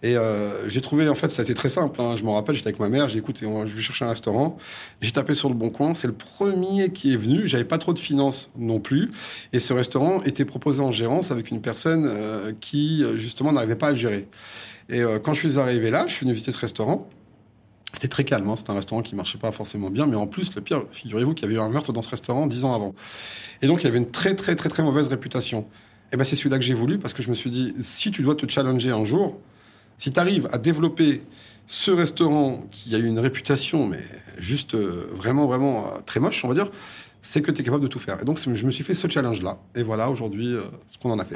Et 0.03 0.15
euh, 0.15 0.69
j'ai 0.69 0.81
trouvé, 0.81 1.09
en 1.09 1.15
fait, 1.15 1.29
ça 1.29 1.41
a 1.41 1.43
été 1.43 1.55
très 1.55 1.69
simple. 1.69 1.99
Hein. 2.01 2.15
Je 2.15 2.23
me 2.23 2.29
rappelle, 2.29 2.55
j'étais 2.55 2.67
avec 2.67 2.79
ma 2.79 2.89
mère, 2.89 3.09
j'ai 3.09 3.17
écouté, 3.17 3.47
je 3.47 3.75
vais 3.75 3.81
chercher 3.81 4.05
un 4.05 4.09
restaurant. 4.09 4.57
J'ai 5.01 5.11
tapé 5.11 5.33
sur 5.33 5.49
le 5.49 5.55
bon 5.55 5.69
coin. 5.69 5.95
C'est 5.95 6.07
le 6.07 6.13
premier 6.13 6.91
qui 6.91 7.13
est 7.13 7.17
venu. 7.17 7.47
J'avais 7.47 7.63
pas 7.63 7.79
trop 7.79 7.93
de 7.93 7.99
finances 7.99 8.51
non 8.57 8.79
plus. 8.79 9.09
Et 9.53 9.59
ce 9.59 9.73
restaurant 9.73 10.21
était 10.21 10.45
proposé 10.45 10.81
en 10.81 10.91
gérance 10.91 11.31
avec 11.31 11.49
une 11.49 11.61
personne 11.61 12.05
euh, 12.05 12.53
qui, 12.59 13.03
justement, 13.15 13.51
n'arrivait 13.51 13.75
pas 13.75 13.87
à 13.87 13.91
le 13.91 13.97
gérer. 13.97 14.27
Et 14.89 15.01
euh, 15.01 15.19
quand 15.19 15.33
je 15.33 15.47
suis 15.47 15.59
arrivé 15.59 15.91
là, 15.91 16.05
je 16.07 16.13
suis 16.13 16.25
venu 16.25 16.33
visiter 16.33 16.51
ce 16.51 16.59
restaurant. 16.59 17.09
C'était 17.93 18.09
très 18.09 18.25
calme, 18.25 18.47
hein. 18.49 18.55
c'était 18.55 18.71
un 18.71 18.75
restaurant 18.75 19.01
qui 19.01 19.15
marchait 19.15 19.37
pas 19.37 19.51
forcément 19.51 19.89
bien, 19.89 20.05
mais 20.05 20.17
en 20.17 20.27
plus, 20.27 20.53
le 20.55 20.61
pire, 20.61 20.85
figurez-vous 20.91 21.33
qu'il 21.33 21.43
y 21.43 21.51
avait 21.51 21.59
eu 21.59 21.63
un 21.63 21.69
meurtre 21.69 21.93
dans 21.93 22.01
ce 22.01 22.09
restaurant 22.09 22.45
dix 22.45 22.65
ans 22.65 22.73
avant. 22.75 22.93
Et 23.61 23.67
donc, 23.67 23.81
il 23.81 23.85
y 23.85 23.87
avait 23.87 23.97
une 23.97 24.11
très, 24.11 24.35
très, 24.35 24.55
très, 24.55 24.69
très 24.69 24.83
mauvaise 24.83 25.07
réputation. 25.07 25.65
Et 26.11 26.17
ben, 26.17 26.23
c'est 26.23 26.35
celui-là 26.35 26.57
que 26.57 26.63
j'ai 26.63 26.73
voulu 26.73 26.99
parce 26.99 27.13
que 27.13 27.23
je 27.23 27.29
me 27.29 27.35
suis 27.35 27.49
dit, 27.49 27.73
si 27.79 28.11
tu 28.11 28.21
dois 28.21 28.35
te 28.35 28.47
challenger 28.47 28.91
un 28.91 29.05
jour, 29.05 29.39
si 29.97 30.11
tu 30.11 30.19
arrives 30.19 30.47
à 30.51 30.57
développer 30.57 31.23
ce 31.65 31.91
restaurant 31.91 32.67
qui 32.71 32.93
a 32.93 32.97
eu 32.97 33.05
une 33.05 33.19
réputation, 33.19 33.87
mais 33.87 33.99
juste 34.37 34.75
euh, 34.75 35.09
vraiment, 35.15 35.47
vraiment 35.47 35.87
euh, 35.87 35.99
très 36.05 36.19
moche, 36.19 36.43
on 36.45 36.49
va 36.49 36.53
dire, 36.53 36.69
c'est 37.21 37.41
que 37.41 37.51
tu 37.51 37.61
es 37.61 37.63
capable 37.63 37.83
de 37.83 37.89
tout 37.89 37.99
faire. 37.99 38.21
Et 38.21 38.25
donc, 38.25 38.37
je 38.37 38.65
me 38.65 38.71
suis 38.71 38.83
fait 38.83 38.93
ce 38.93 39.09
challenge-là. 39.09 39.57
Et 39.75 39.83
voilà, 39.83 40.09
aujourd'hui, 40.09 40.55
ce 40.87 40.97
qu'on 40.97 41.11
en 41.11 41.19
a 41.19 41.25
fait. 41.25 41.35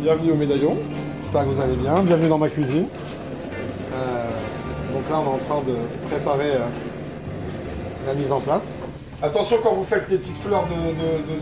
Bienvenue 0.00 0.32
au 0.32 0.36
Médaillon. 0.36 0.76
J'espère 1.22 1.44
que 1.44 1.48
vous 1.50 1.60
allez 1.60 1.76
bien. 1.76 2.02
Bienvenue 2.02 2.28
dans 2.28 2.38
ma 2.38 2.48
cuisine. 2.48 2.86
donc 4.92 5.02
là, 5.10 5.20
on 5.20 5.24
est 5.24 5.34
en 5.34 5.38
train 5.38 5.62
de 5.66 6.08
préparer 6.08 6.52
la 8.06 8.14
mise 8.14 8.32
en 8.32 8.40
place. 8.40 8.82
Attention 9.22 9.58
quand 9.62 9.74
vous 9.74 9.84
faites 9.84 10.08
les 10.08 10.16
petites 10.16 10.38
fleurs 10.38 10.64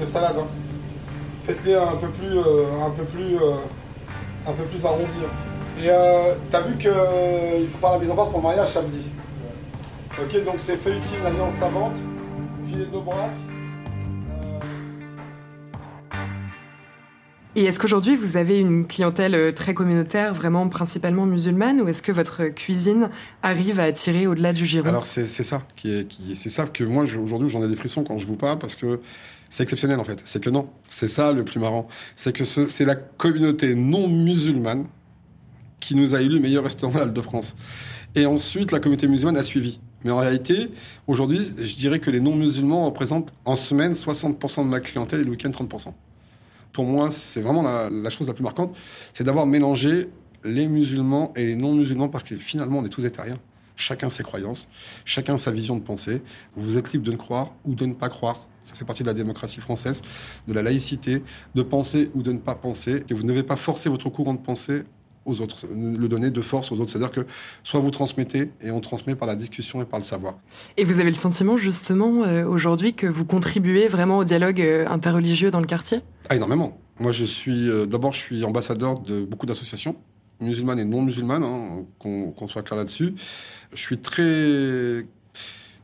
de, 0.00 0.04
salade. 0.04 0.36
Hein. 0.38 0.46
Faites-les 1.46 1.74
un 1.74 1.96
peu 2.00 2.08
plus, 2.08 2.38
euh, 2.38 2.64
un 2.84 2.90
peu 2.90 3.04
plus, 3.04 3.36
euh, 3.36 3.54
un 4.46 4.52
peu 4.52 4.64
plus 4.64 4.84
arrondies. 4.84 5.24
Hein. 5.24 5.82
Et 5.82 5.88
euh, 5.88 6.34
t'as 6.50 6.62
vu 6.62 6.76
qu'il 6.76 6.90
faut 6.90 7.78
faire 7.80 7.92
la 7.92 7.98
mise 7.98 8.10
en 8.10 8.14
place 8.14 8.28
pour 8.28 8.38
le 8.38 8.42
mariage 8.42 8.70
samedi. 8.70 9.02
Ok, 10.20 10.44
donc 10.44 10.56
c'est 10.58 10.76
feuilletine, 10.76 11.18
viande 11.36 11.52
savante, 11.52 11.96
filet 12.68 12.86
de 12.86 12.98
Et 17.58 17.64
est-ce 17.64 17.80
qu'aujourd'hui 17.80 18.14
vous 18.14 18.36
avez 18.36 18.60
une 18.60 18.86
clientèle 18.86 19.34
euh, 19.34 19.50
très 19.50 19.74
communautaire, 19.74 20.32
vraiment 20.32 20.68
principalement 20.68 21.26
musulmane, 21.26 21.80
ou 21.80 21.88
est-ce 21.88 22.02
que 22.02 22.12
votre 22.12 22.44
cuisine 22.44 23.10
arrive 23.42 23.80
à 23.80 23.82
attirer 23.82 24.28
au-delà 24.28 24.52
du 24.52 24.64
giron? 24.64 24.88
Alors 24.88 25.04
c'est 25.04 25.26
ça 25.26 25.66
c'est 25.74 26.50
ça 26.50 26.66
que 26.66 26.84
moi 26.84 27.04
aujourd'hui 27.20 27.48
j'en 27.48 27.64
ai 27.64 27.68
des 27.68 27.74
frissons 27.74 28.04
quand 28.04 28.16
je 28.20 28.26
vous 28.26 28.36
parle 28.36 28.60
parce 28.60 28.76
que 28.76 29.00
c'est 29.50 29.64
exceptionnel 29.64 29.98
en 29.98 30.04
fait. 30.04 30.22
C'est 30.24 30.40
que 30.40 30.50
non, 30.50 30.68
c'est 30.86 31.08
ça 31.08 31.32
le 31.32 31.44
plus 31.44 31.58
marrant, 31.58 31.88
c'est 32.14 32.32
que 32.32 32.44
c'est 32.44 32.84
la 32.84 32.94
communauté 32.94 33.74
non 33.74 34.06
musulmane 34.06 34.86
qui 35.80 35.96
nous 35.96 36.14
a 36.14 36.22
élu 36.22 36.38
meilleur 36.38 36.62
restaurant 36.62 37.06
de 37.06 37.20
France. 37.20 37.56
Et 38.14 38.24
ensuite 38.24 38.70
la 38.70 38.78
communauté 38.78 39.08
musulmane 39.08 39.36
a 39.36 39.42
suivi. 39.42 39.80
Mais 40.04 40.12
en 40.12 40.18
réalité, 40.18 40.70
aujourd'hui, 41.08 41.40
je 41.60 41.74
dirais 41.74 41.98
que 41.98 42.12
les 42.12 42.20
non-musulmans 42.20 42.84
représentent 42.84 43.32
en 43.44 43.56
semaine 43.56 43.94
60% 43.94 44.62
de 44.62 44.68
ma 44.68 44.78
clientèle 44.78 45.22
et 45.22 45.24
le 45.24 45.30
week-end 45.30 45.50
30% 45.50 45.92
pour 46.78 46.86
moi, 46.86 47.10
c'est 47.10 47.40
vraiment 47.40 47.62
la, 47.64 48.08
chose 48.08 48.28
la 48.28 48.34
plus 48.34 48.44
marquante, 48.44 48.72
c'est 49.12 49.24
d'avoir 49.24 49.46
mélangé 49.46 50.10
les 50.44 50.68
musulmans 50.68 51.32
et 51.34 51.44
les 51.44 51.56
non-musulmans, 51.56 52.08
parce 52.08 52.22
que 52.22 52.36
finalement, 52.36 52.78
on 52.78 52.84
est 52.84 52.88
tous 52.88 53.04
éthériens. 53.04 53.38
Chacun 53.74 54.10
ses 54.10 54.22
croyances, 54.22 54.68
chacun 55.04 55.38
sa 55.38 55.50
vision 55.50 55.74
de 55.74 55.80
pensée. 55.80 56.22
Vous 56.54 56.78
êtes 56.78 56.92
libre 56.92 57.04
de 57.04 57.10
ne 57.10 57.16
croire 57.16 57.50
ou 57.64 57.74
de 57.74 57.84
ne 57.84 57.94
pas 57.94 58.08
croire. 58.08 58.46
Ça 58.62 58.76
fait 58.76 58.84
partie 58.84 59.02
de 59.02 59.08
la 59.08 59.14
démocratie 59.14 59.60
française, 59.60 60.02
de 60.46 60.52
la 60.52 60.62
laïcité, 60.62 61.24
de 61.56 61.62
penser 61.62 62.12
ou 62.14 62.22
de 62.22 62.30
ne 62.30 62.38
pas 62.38 62.54
penser. 62.54 63.02
Et 63.10 63.14
vous 63.14 63.24
ne 63.24 63.28
devez 63.28 63.42
pas 63.42 63.56
forcer 63.56 63.88
votre 63.88 64.08
courant 64.08 64.34
de 64.34 64.38
pensée 64.38 64.84
aux 65.28 65.42
autres, 65.42 65.66
le 65.72 66.08
donner 66.08 66.30
de 66.30 66.40
force 66.40 66.72
aux 66.72 66.80
autres. 66.80 66.90
C'est-à-dire 66.90 67.10
que 67.10 67.26
soit 67.62 67.80
vous 67.80 67.90
transmettez 67.90 68.50
et 68.60 68.70
on 68.70 68.80
transmet 68.80 69.14
par 69.14 69.28
la 69.28 69.36
discussion 69.36 69.82
et 69.82 69.84
par 69.84 69.98
le 69.98 70.04
savoir. 70.04 70.34
Et 70.76 70.84
vous 70.84 71.00
avez 71.00 71.10
le 71.10 71.16
sentiment 71.16 71.56
justement 71.56 72.24
euh, 72.24 72.44
aujourd'hui 72.46 72.94
que 72.94 73.06
vous 73.06 73.24
contribuez 73.24 73.88
vraiment 73.88 74.18
au 74.18 74.24
dialogue 74.24 74.60
euh, 74.60 74.86
interreligieux 74.88 75.50
dans 75.50 75.60
le 75.60 75.66
quartier? 75.66 76.00
Ah, 76.28 76.36
Énormément. 76.36 76.78
Moi, 76.98 77.12
je 77.12 77.24
suis 77.24 77.68
euh, 77.68 77.86
d'abord, 77.86 78.12
je 78.12 78.18
suis 78.18 78.44
ambassadeur 78.44 78.98
de 79.00 79.24
beaucoup 79.24 79.46
d'associations 79.46 79.96
musulmanes 80.40 80.78
et 80.78 80.84
non 80.84 81.02
musulmanes, 81.02 81.42
hein, 81.42 81.84
qu'on 81.98 82.48
soit 82.48 82.62
clair 82.62 82.78
là-dessus. 82.78 83.14
Je 83.72 83.80
suis 83.80 83.98
très 83.98 85.04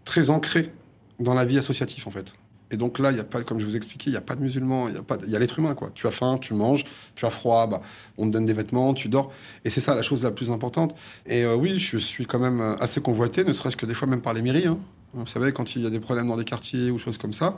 très 0.05 0.31
ancré 0.31 0.73
dans 1.19 1.35
la 1.35 1.45
vie 1.45 1.59
associative 1.59 2.07
en 2.07 2.11
fait. 2.11 2.35
Et 2.75 2.77
donc 2.77 2.99
là, 2.99 3.13
il 3.13 3.17
y 3.17 3.21
a 3.21 3.25
pas, 3.25 3.41
comme 3.43 3.61
je 3.61 3.65
vous 3.65 3.77
expliquais, 3.77 4.11
il 4.11 4.15
n'y 4.15 4.19
a 4.19 4.21
pas 4.21 4.35
de 4.35 4.41
musulmans, 4.41 4.89
il 4.89 4.97
y 4.97 4.99
a 4.99 5.03
pas, 5.03 5.17
il 5.25 5.33
y 5.33 5.37
a 5.37 5.39
l'être 5.39 5.61
humain 5.61 5.75
quoi. 5.75 5.93
Tu 5.95 6.09
as 6.09 6.11
faim, 6.11 6.39
tu 6.41 6.55
manges, 6.55 6.83
tu 7.15 7.25
as 7.25 7.31
froid, 7.31 7.69
bah, 7.69 7.81
on 8.19 8.27
te 8.27 8.33
donne 8.33 8.47
des 8.47 8.53
vêtements, 8.53 8.95
tu 8.95 9.09
dors. 9.09 9.31
Et 9.65 9.71
c'est 9.71 9.81
ça 9.81 9.95
la 9.95 10.03
chose 10.03 10.25
la 10.25 10.33
plus 10.33 10.51
importante. 10.51 10.93
Et 11.25 11.45
euh, 11.45 11.55
oui, 11.55 11.79
je 11.79 11.99
suis 11.99 12.27
quand 12.27 12.41
même 12.41 12.61
assez 12.81 13.01
convoité, 13.01 13.45
ne 13.45 13.53
serait-ce 13.53 13.77
que 13.77 13.87
des 13.87 13.95
fois 13.95 14.09
même 14.09 14.23
par 14.23 14.35
les 14.35 14.43
mairies. 14.43 14.67
Hein. 14.67 14.81
Vous 15.13 15.25
savez, 15.27 15.53
quand 15.53 15.77
il 15.77 15.83
y 15.83 15.87
a 15.87 15.91
des 15.91 16.01
problèmes 16.01 16.27
dans 16.27 16.37
des 16.37 16.45
quartiers 16.45 16.91
ou 16.91 16.99
choses 16.99 17.17
comme 17.17 17.33
ça, 17.33 17.57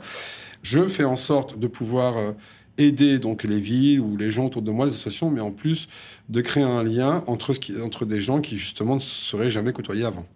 je 0.61 0.87
fais 0.87 1.05
en 1.05 1.15
sorte 1.15 1.57
de 1.57 1.65
pouvoir 1.65 2.15
euh, 2.15 2.33
aider 2.77 3.17
donc 3.17 3.43
les 3.43 3.59
villes 3.59 3.99
ou 3.99 4.15
les 4.17 4.29
gens 4.29 4.45
autour 4.45 4.61
de 4.61 4.69
moi, 4.69 4.85
les 4.85 4.91
associations, 4.91 5.31
mais 5.31 5.41
en 5.41 5.49
plus 5.51 5.87
de 6.29 6.41
créer 6.41 6.63
un 6.63 6.83
lien 6.83 7.23
entre, 7.25 7.55
entre 7.83 8.05
des 8.05 8.21
gens 8.21 8.39
qui 8.39 8.55
justement 8.55 8.95
ne 8.95 9.01
seraient 9.01 9.49
jamais 9.49 9.73
côtoyés 9.73 10.05
avant. 10.05 10.27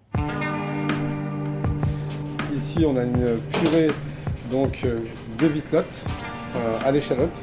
Ici, 2.55 2.83
on 2.85 2.97
a 2.97 3.03
une 3.03 3.39
purée 3.51 3.91
donc 4.51 4.81
euh, 4.83 4.99
de 5.39 5.47
vitelotte 5.47 6.05
euh, 6.55 6.77
à 6.85 6.91
l'échalote. 6.91 7.41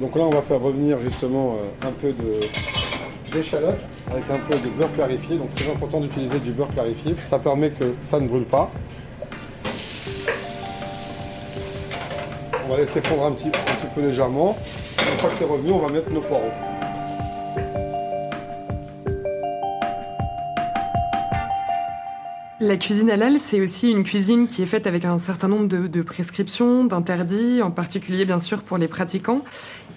Donc 0.00 0.14
là, 0.16 0.22
on 0.22 0.30
va 0.30 0.42
faire 0.42 0.60
revenir 0.60 1.00
justement 1.00 1.56
euh, 1.56 1.88
un 1.88 1.92
peu 1.92 2.14
d'échalote 3.32 3.80
avec 4.10 4.24
un 4.30 4.38
peu 4.38 4.56
de 4.58 4.68
beurre 4.68 4.92
clarifié. 4.92 5.36
Donc 5.36 5.54
très 5.54 5.70
important 5.70 6.00
d'utiliser 6.00 6.38
du 6.38 6.52
beurre 6.52 6.70
clarifié. 6.70 7.14
Ça 7.26 7.38
permet 7.38 7.70
que 7.70 7.94
ça 8.02 8.20
ne 8.20 8.28
brûle 8.28 8.44
pas. 8.44 8.70
On 12.64 12.74
va 12.74 12.80
laisser 12.80 13.00
fondre 13.00 13.26
un 13.26 13.32
petit, 13.32 13.48
un 13.48 13.74
petit 13.74 13.86
peu 13.94 14.02
légèrement. 14.02 14.56
Une 14.98 15.18
fois 15.18 15.30
que 15.30 15.36
c'est 15.38 15.44
revenu, 15.44 15.72
on 15.72 15.78
va 15.78 15.88
mettre 15.88 16.10
nos 16.10 16.20
poireaux. 16.20 16.71
La 22.62 22.76
cuisine 22.76 23.10
halal, 23.10 23.40
c'est 23.40 23.60
aussi 23.60 23.90
une 23.90 24.04
cuisine 24.04 24.46
qui 24.46 24.62
est 24.62 24.66
faite 24.66 24.86
avec 24.86 25.04
un 25.04 25.18
certain 25.18 25.48
nombre 25.48 25.66
de, 25.66 26.02
prescriptions, 26.02 26.84
d'interdits, 26.84 27.60
en 27.60 27.72
particulier 27.72 28.24
bien 28.24 28.38
sûr 28.38 28.62
pour 28.62 28.78
les 28.78 28.86
pratiquants. 28.86 29.42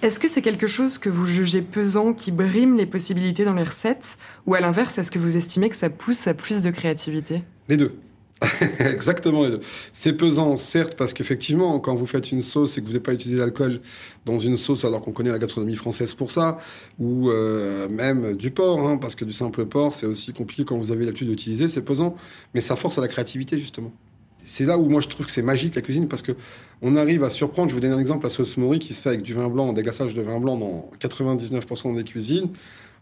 Est-ce 0.02 0.18
que 0.18 0.26
c'est 0.26 0.42
quelque 0.42 0.66
chose 0.66 0.98
que 0.98 1.08
vous 1.08 1.26
jugez 1.26 1.62
pesant, 1.62 2.12
qui 2.12 2.32
brime 2.32 2.76
les 2.76 2.84
possibilités 2.84 3.44
dans 3.44 3.54
les 3.54 3.62
recettes? 3.62 4.18
Ou 4.48 4.56
à 4.56 4.60
l'inverse, 4.60 4.98
est-ce 4.98 5.12
que 5.12 5.20
vous 5.20 5.36
estimez 5.36 5.68
que 5.68 5.76
ça 5.76 5.90
pousse 5.90 6.26
à 6.26 6.34
plus 6.34 6.62
de 6.62 6.72
créativité? 6.72 7.44
Les 7.68 7.76
deux. 7.76 7.94
Exactement 8.80 9.44
les 9.44 9.50
deux. 9.50 9.60
C'est 9.92 10.12
pesant, 10.12 10.56
certes, 10.58 10.94
parce 10.94 11.14
qu'effectivement, 11.14 11.80
quand 11.80 11.94
vous 11.94 12.04
faites 12.04 12.32
une 12.32 12.42
sauce 12.42 12.76
et 12.76 12.80
que 12.80 12.86
vous 12.86 12.92
n'avez 12.92 13.02
pas 13.02 13.14
utilisé 13.14 13.38
l'alcool 13.38 13.80
dans 14.26 14.38
une 14.38 14.58
sauce, 14.58 14.84
alors 14.84 15.00
qu'on 15.00 15.12
connaît 15.12 15.30
la 15.30 15.38
gastronomie 15.38 15.76
française 15.76 16.12
pour 16.12 16.30
ça, 16.30 16.58
ou 16.98 17.30
euh, 17.30 17.88
même 17.88 18.34
du 18.34 18.50
porc, 18.50 18.86
hein, 18.86 18.98
parce 18.98 19.14
que 19.14 19.24
du 19.24 19.32
simple 19.32 19.64
porc, 19.64 19.94
c'est 19.94 20.06
aussi 20.06 20.32
compliqué 20.34 20.64
quand 20.64 20.76
vous 20.76 20.92
avez 20.92 21.06
l'habitude 21.06 21.28
d'utiliser, 21.28 21.66
c'est 21.66 21.82
pesant, 21.82 22.14
mais 22.54 22.60
ça 22.60 22.76
force 22.76 22.98
à 22.98 23.00
la 23.00 23.08
créativité, 23.08 23.58
justement. 23.58 23.92
C'est 24.36 24.66
là 24.66 24.78
où 24.78 24.88
moi 24.88 25.00
je 25.00 25.08
trouve 25.08 25.26
que 25.26 25.32
c'est 25.32 25.42
magique 25.42 25.74
la 25.74 25.82
cuisine 25.82 26.06
parce 26.06 26.22
que 26.22 26.32
on 26.82 26.94
arrive 26.94 27.24
à 27.24 27.30
surprendre. 27.30 27.70
Je 27.70 27.74
vous 27.74 27.80
donne 27.80 27.92
un 27.92 27.98
exemple 27.98 28.24
la 28.24 28.30
sauce 28.30 28.56
mori 28.58 28.78
qui 28.78 28.94
se 28.94 29.00
fait 29.00 29.08
avec 29.08 29.22
du 29.22 29.34
vin 29.34 29.48
blanc, 29.48 29.70
un 29.70 29.72
déglaçage 29.72 30.14
de 30.14 30.22
vin 30.22 30.38
blanc 30.38 30.56
dans 30.56 30.90
99% 31.00 31.96
des 31.96 32.04
cuisines. 32.04 32.50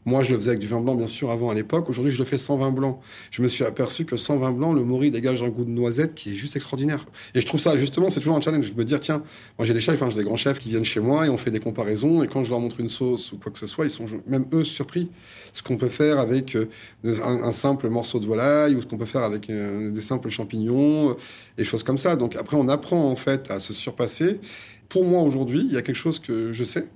Moi, 0.07 0.23
je 0.23 0.33
le 0.33 0.37
faisais 0.37 0.51
avec 0.51 0.61
du 0.61 0.67
vin 0.67 0.81
blanc, 0.81 0.95
bien 0.95 1.07
sûr, 1.07 1.31
avant 1.31 1.49
à 1.49 1.55
l'époque. 1.55 1.89
Aujourd'hui, 1.89 2.13
je 2.13 2.19
le 2.19 2.25
fais 2.25 2.37
sans 2.37 2.59
vin 2.59 2.71
blanc. 2.71 3.01
Je 3.31 3.41
me 3.41 3.49
suis 3.49 3.65
aperçu 3.65 4.05
que 4.05 4.17
sans 4.17 4.37
vin 4.37 4.53
blanc, 4.53 4.75
le 4.75 4.85
mori 4.85 5.11
dégage 5.11 5.43
un 5.43 5.49
goût 5.49 5.65
de 5.65 5.71
noisette 5.71 6.15
qui 6.15 6.33
est 6.33 6.35
juste 6.35 6.57
extraordinaire. 6.57 7.07
Et 7.35 7.41
je 7.41 7.47
trouve 7.47 7.61
ça, 7.61 7.75
justement, 7.79 8.11
c'est 8.11 8.21
toujours 8.21 8.37
un 8.37 8.41
challenge 8.41 8.71
de 8.71 8.79
me 8.79 8.85
dire, 8.85 9.01
tiens, 9.01 9.23
moi 9.59 9.65
j'ai 9.65 9.73
des 9.73 9.81
chefs, 9.81 10.03
hein, 10.03 10.11
j'ai 10.11 10.19
des 10.19 10.25
grands 10.25 10.37
chefs 10.37 10.59
qui 10.59 10.69
viennent 10.69 10.85
chez 10.85 11.01
moi 11.01 11.27
et 11.27 11.31
on 11.31 11.39
fait 11.39 11.51
des 11.51 11.61
comparaisons. 11.61 12.23
Et 12.23 12.29
quand 12.29 12.45
je 12.45 12.51
leur 12.51 12.61
montre 12.61 12.81
une 12.81 12.91
sauce 12.91 13.33
ou 13.33 13.39
quoi 13.39 13.51
que 13.51 13.59
ce 13.59 13.67
soit, 13.67 13.87
ils 13.87 13.91
sont 13.91 14.05
même 14.27 14.45
eux 14.53 14.65
surpris. 14.65 15.09
Ce 15.55 15.63
qu'on 15.63 15.79
peut 15.79 15.89
faire 15.89 16.19
avec 16.19 16.55
euh, 16.55 16.69
un, 17.05 17.53
simple 17.53 17.89
morceau 17.89 18.21
de 18.21 18.27
volaille 18.27 18.75
ou 18.75 18.83
ce 18.83 18.87
qu'on 18.87 18.99
peut 18.99 19.07
faire 19.07 19.23
avec 19.23 19.49
euh, 19.49 19.91
des 19.91 20.01
simples 20.03 20.29
champignons 20.29 21.11
euh, 21.11 21.15
et 21.57 21.65
choses 21.65 21.83
comme 21.83 21.99
ça. 21.99 22.17
Donc 22.17 22.37
après, 22.37 22.57
on 22.59 22.69
apprend 22.69 23.11
en 23.11 23.17
fait 23.17 23.51
à 23.51 23.59
se 23.59 23.73
surpasser. 23.73 24.41
Pour 24.91 25.05
moi, 25.05 25.23
aujourd'hui, 25.23 25.65
il 25.67 25.73
y 25.73 25.79
a 25.79 25.83
quelque 25.83 25.97
chose 25.97 26.19
que 26.19 26.53
je 26.53 26.65
sais 26.65 26.87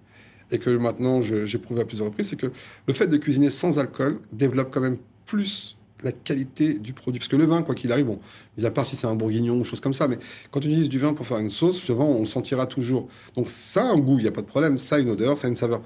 et 0.51 0.59
que 0.59 0.71
maintenant 0.71 1.21
j'ai 1.21 1.59
prouvé 1.59 1.81
à 1.83 1.85
plusieurs 1.85 2.09
reprises, 2.09 2.29
c'est 2.29 2.37
que 2.37 2.51
le 2.87 2.95
fait 2.95 3.07
de 3.07 3.17
cuisiner 3.17 3.51
sans 3.51 3.79
alcool 3.79 4.19
développe 4.33 4.71
quand 4.73 4.81
même 4.81 4.99
plus 5.27 5.77
la 6.03 6.13
qualité 6.13 6.75
du 6.75 6.93
produit. 6.93 7.19
Parce 7.19 7.29
que 7.29 7.37
le 7.37 7.45
vin, 7.45 7.63
quoi 7.63 7.75
qu'il 7.75 7.91
arrive, 7.93 8.07
bon, 8.07 8.21
mis 8.57 8.65
à 8.65 8.71
part 8.71 8.87
si 8.87 8.97
c'est 8.97 9.07
un 9.07 9.15
bourguignon 9.15 9.59
ou 9.59 9.65
chose 9.65 9.81
comme 9.81 9.95
ça, 9.95 10.09
mais 10.09 10.19
quand 10.51 10.61
tu 10.61 10.69
utilises 10.69 10.89
du 10.89 10.99
vin 10.99 11.13
pour 11.13 11.27
faire 11.27 11.39
une 11.39 11.51
sauce, 11.51 11.79
souvent 11.79 12.07
on 12.07 12.21
le 12.21 12.27
sentira 12.27 12.67
toujours. 12.67 13.09
Donc 13.37 13.49
ça 13.49 13.83
a 13.83 13.87
un 13.87 13.99
goût, 13.99 14.19
il 14.19 14.23
n'y 14.23 14.29
a 14.29 14.33
pas 14.33 14.43
de 14.43 14.47
problème, 14.47 14.79
ça 14.79 14.97
a 14.97 14.99
une 14.99 15.11
odeur, 15.11 15.39
ça 15.39 15.49
a 15.49 15.51
une 15.51 15.57
saveur. 15.57 15.83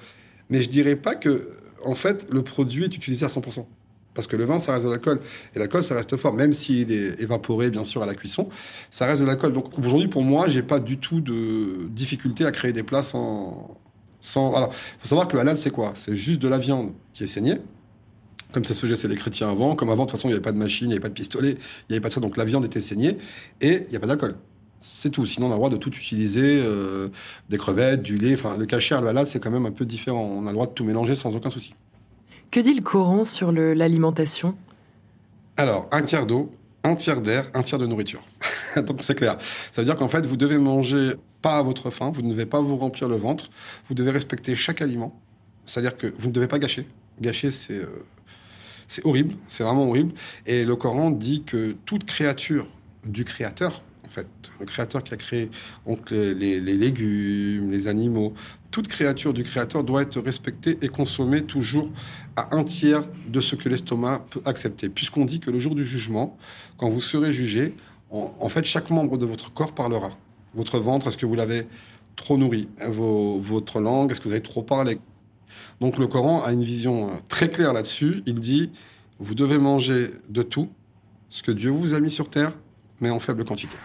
Mais 0.50 0.60
je 0.60 0.68
dirais 0.68 0.96
pas 0.96 1.14
que, 1.14 1.50
en 1.84 1.94
fait, 1.94 2.26
le 2.30 2.42
produit 2.42 2.84
est 2.84 2.94
utilisé 2.94 3.24
à 3.24 3.28
100%. 3.28 3.64
Parce 4.14 4.26
que 4.26 4.36
le 4.36 4.44
vin, 4.44 4.58
ça 4.58 4.72
reste 4.72 4.84
de 4.84 4.90
l'alcool. 4.90 5.20
Et 5.54 5.58
l'alcool, 5.58 5.82
ça 5.82 5.94
reste 5.94 6.16
fort. 6.18 6.34
Même 6.34 6.52
s'il 6.52 6.92
est 6.92 7.18
évaporé, 7.18 7.70
bien 7.70 7.82
sûr, 7.82 8.02
à 8.02 8.06
la 8.06 8.14
cuisson, 8.14 8.50
ça 8.90 9.06
reste 9.06 9.22
de 9.22 9.26
l'alcool. 9.26 9.54
Donc 9.54 9.78
aujourd'hui, 9.78 10.08
pour 10.08 10.22
moi, 10.22 10.48
j'ai 10.48 10.62
pas 10.62 10.80
du 10.80 10.98
tout 10.98 11.22
de 11.22 11.88
difficulté 11.88 12.44
à 12.44 12.52
créer 12.52 12.74
des 12.74 12.82
plats 12.82 13.02
sans, 13.02 13.80
sans, 14.22 14.54
alors, 14.54 14.72
faut 14.72 15.08
savoir 15.08 15.26
que 15.26 15.34
le 15.34 15.40
halal, 15.40 15.58
c'est 15.58 15.70
quoi? 15.70 15.92
C'est 15.94 16.14
juste 16.14 16.40
de 16.40 16.46
la 16.46 16.58
viande 16.58 16.92
qui 17.12 17.24
est 17.24 17.26
saignée. 17.26 17.58
Comme 18.52 18.64
ça 18.64 18.72
se 18.72 18.80
faisait, 18.80 18.94
c'est 18.94 19.08
les 19.08 19.16
chrétiens 19.16 19.48
avant. 19.48 19.74
Comme 19.74 19.90
avant, 19.90 20.04
de 20.04 20.10
toute 20.10 20.18
façon, 20.18 20.28
il 20.28 20.30
n'y 20.30 20.34
avait 20.34 20.42
pas 20.42 20.52
de 20.52 20.58
machine, 20.58 20.86
il 20.86 20.88
n'y 20.90 20.94
avait 20.94 21.00
pas 21.00 21.08
de 21.08 21.14
pistolet, 21.14 21.50
il 21.50 21.92
n'y 21.92 21.96
avait 21.96 22.00
pas 22.00 22.08
de 22.08 22.14
ça. 22.14 22.20
Donc 22.20 22.36
la 22.36 22.44
viande 22.44 22.64
était 22.64 22.80
saignée 22.80 23.18
et 23.60 23.84
il 23.86 23.90
n'y 23.90 23.96
a 23.96 24.00
pas 24.00 24.06
d'alcool. 24.06 24.36
C'est 24.78 25.10
tout. 25.10 25.26
Sinon, 25.26 25.48
on 25.48 25.50
a 25.50 25.54
le 25.54 25.58
droit 25.58 25.70
de 25.70 25.76
tout 25.76 25.90
utiliser, 25.90 26.62
euh, 26.64 27.08
des 27.48 27.56
crevettes, 27.56 28.02
du 28.02 28.16
lait. 28.16 28.34
Enfin, 28.34 28.56
le 28.56 28.64
cachet, 28.66 29.00
le 29.00 29.08
halal, 29.08 29.26
c'est 29.26 29.40
quand 29.40 29.50
même 29.50 29.66
un 29.66 29.72
peu 29.72 29.84
différent. 29.84 30.22
On 30.22 30.46
a 30.46 30.50
le 30.50 30.54
droit 30.54 30.66
de 30.66 30.72
tout 30.72 30.84
mélanger 30.84 31.16
sans 31.16 31.34
aucun 31.34 31.50
souci. 31.50 31.74
Que 32.52 32.60
dit 32.60 32.74
le 32.74 32.82
Coran 32.82 33.24
sur 33.24 33.50
l'alimentation? 33.50 34.54
Alors, 35.56 35.88
un 35.90 36.02
tiers 36.02 36.26
d'eau, 36.26 36.52
un 36.84 36.94
tiers 36.94 37.22
d'air, 37.22 37.46
un 37.54 37.62
tiers 37.62 37.78
de 37.78 37.86
nourriture. 37.86 38.22
Donc 38.76 39.00
c'est 39.00 39.16
clair. 39.16 39.36
Ça 39.72 39.82
veut 39.82 39.86
dire 39.86 39.96
qu'en 39.96 40.08
fait, 40.08 40.24
vous 40.26 40.36
devez 40.36 40.58
manger 40.58 41.14
pas 41.42 41.58
à 41.58 41.62
votre 41.62 41.90
faim, 41.90 42.10
vous 42.14 42.22
ne 42.22 42.30
devez 42.30 42.46
pas 42.46 42.60
vous 42.60 42.76
remplir 42.76 43.08
le 43.08 43.16
ventre, 43.16 43.50
vous 43.88 43.94
devez 43.94 44.10
respecter 44.10 44.54
chaque 44.54 44.80
aliment. 44.80 45.20
C'est-à-dire 45.66 45.96
que 45.96 46.12
vous 46.18 46.28
ne 46.28 46.32
devez 46.32 46.48
pas 46.48 46.58
gâcher. 46.58 46.86
Gâcher, 47.20 47.50
c'est 47.50 47.78
euh, 47.78 47.86
horrible, 49.04 49.34
c'est 49.48 49.64
vraiment 49.64 49.88
horrible. 49.88 50.12
Et 50.46 50.64
le 50.64 50.76
Coran 50.76 51.10
dit 51.10 51.42
que 51.44 51.76
toute 51.84 52.04
créature 52.04 52.66
du 53.04 53.24
Créateur, 53.24 53.82
en 54.04 54.08
fait, 54.08 54.28
le 54.60 54.66
Créateur 54.66 55.02
qui 55.02 55.14
a 55.14 55.16
créé 55.16 55.50
donc 55.86 56.10
les 56.10 56.60
légumes, 56.60 57.70
les 57.70 57.88
animaux, 57.88 58.34
toute 58.72 58.88
créature 58.88 59.34
du 59.34 59.44
Créateur 59.44 59.84
doit 59.84 60.02
être 60.02 60.18
respectée 60.18 60.78
et 60.80 60.88
consommée 60.88 61.42
toujours 61.42 61.92
à 62.36 62.56
un 62.56 62.64
tiers 62.64 63.04
de 63.28 63.40
ce 63.40 63.54
que 63.54 63.68
l'estomac 63.68 64.24
peut 64.30 64.40
accepter. 64.46 64.88
Puisqu'on 64.88 65.26
dit 65.26 65.40
que 65.40 65.50
le 65.50 65.58
jour 65.58 65.74
du 65.74 65.84
jugement, 65.84 66.38
quand 66.78 66.88
vous 66.88 67.00
serez 67.00 67.32
jugé, 67.32 67.74
en 68.10 68.48
fait, 68.48 68.64
chaque 68.64 68.90
membre 68.90 69.18
de 69.18 69.26
votre 69.26 69.52
corps 69.52 69.72
parlera. 69.72 70.10
Votre 70.54 70.78
ventre, 70.78 71.08
est-ce 71.08 71.16
que 71.16 71.26
vous 71.26 71.34
l'avez 71.34 71.66
trop 72.16 72.36
nourri 72.36 72.68
Votre 72.78 73.80
langue, 73.80 74.10
est-ce 74.10 74.20
que 74.20 74.28
vous 74.28 74.34
avez 74.34 74.42
trop 74.42 74.62
parlé? 74.62 75.00
Donc 75.80 75.98
le 75.98 76.06
Coran 76.06 76.42
a 76.44 76.52
une 76.52 76.62
vision 76.62 77.08
euh, 77.08 77.12
très 77.28 77.50
claire 77.50 77.72
là-dessus. 77.72 78.22
Il 78.26 78.40
dit, 78.40 78.70
vous 79.18 79.34
devez 79.34 79.58
manger 79.58 80.10
de 80.28 80.42
tout, 80.42 80.68
ce 81.28 81.42
que 81.42 81.52
Dieu 81.52 81.70
vous 81.70 81.94
a 81.94 82.00
mis 82.00 82.10
sur 82.10 82.30
terre, 82.30 82.52
mais 83.00 83.10
en 83.10 83.18
faible 83.18 83.44
quantité. 83.44 83.76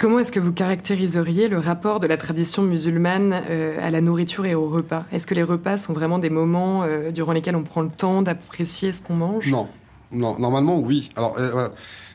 Comment 0.00 0.18
est-ce 0.18 0.32
que 0.32 0.40
vous 0.40 0.52
caractériseriez 0.52 1.48
le 1.48 1.58
rapport 1.58 2.00
de 2.00 2.06
la 2.06 2.16
tradition 2.16 2.62
musulmane 2.62 3.42
euh, 3.50 3.86
à 3.86 3.90
la 3.90 4.00
nourriture 4.00 4.46
et 4.46 4.54
au 4.54 4.66
repas? 4.66 5.04
Est-ce 5.12 5.26
que 5.26 5.34
les 5.34 5.42
repas 5.42 5.76
sont 5.76 5.92
vraiment 5.92 6.18
des 6.18 6.30
moments 6.30 6.82
euh, 6.84 7.10
durant 7.10 7.32
lesquels 7.32 7.54
on 7.54 7.64
prend 7.64 7.82
le 7.82 7.90
temps 7.90 8.22
d'apprécier 8.22 8.92
ce 8.92 9.02
qu'on 9.02 9.14
mange? 9.14 9.50
Non, 9.50 9.68
non, 10.10 10.38
normalement 10.38 10.80
oui. 10.80 11.10
Alors, 11.16 11.36
euh, 11.38 11.68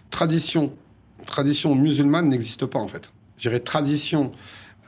tradition, 0.09 0.73
tradition 1.27 1.75
musulmane 1.75 2.27
n'existe 2.27 2.65
pas 2.65 2.79
en 2.79 2.87
fait. 2.87 3.11
Je 3.37 3.49
dirais 3.49 3.59
tradition 3.59 4.31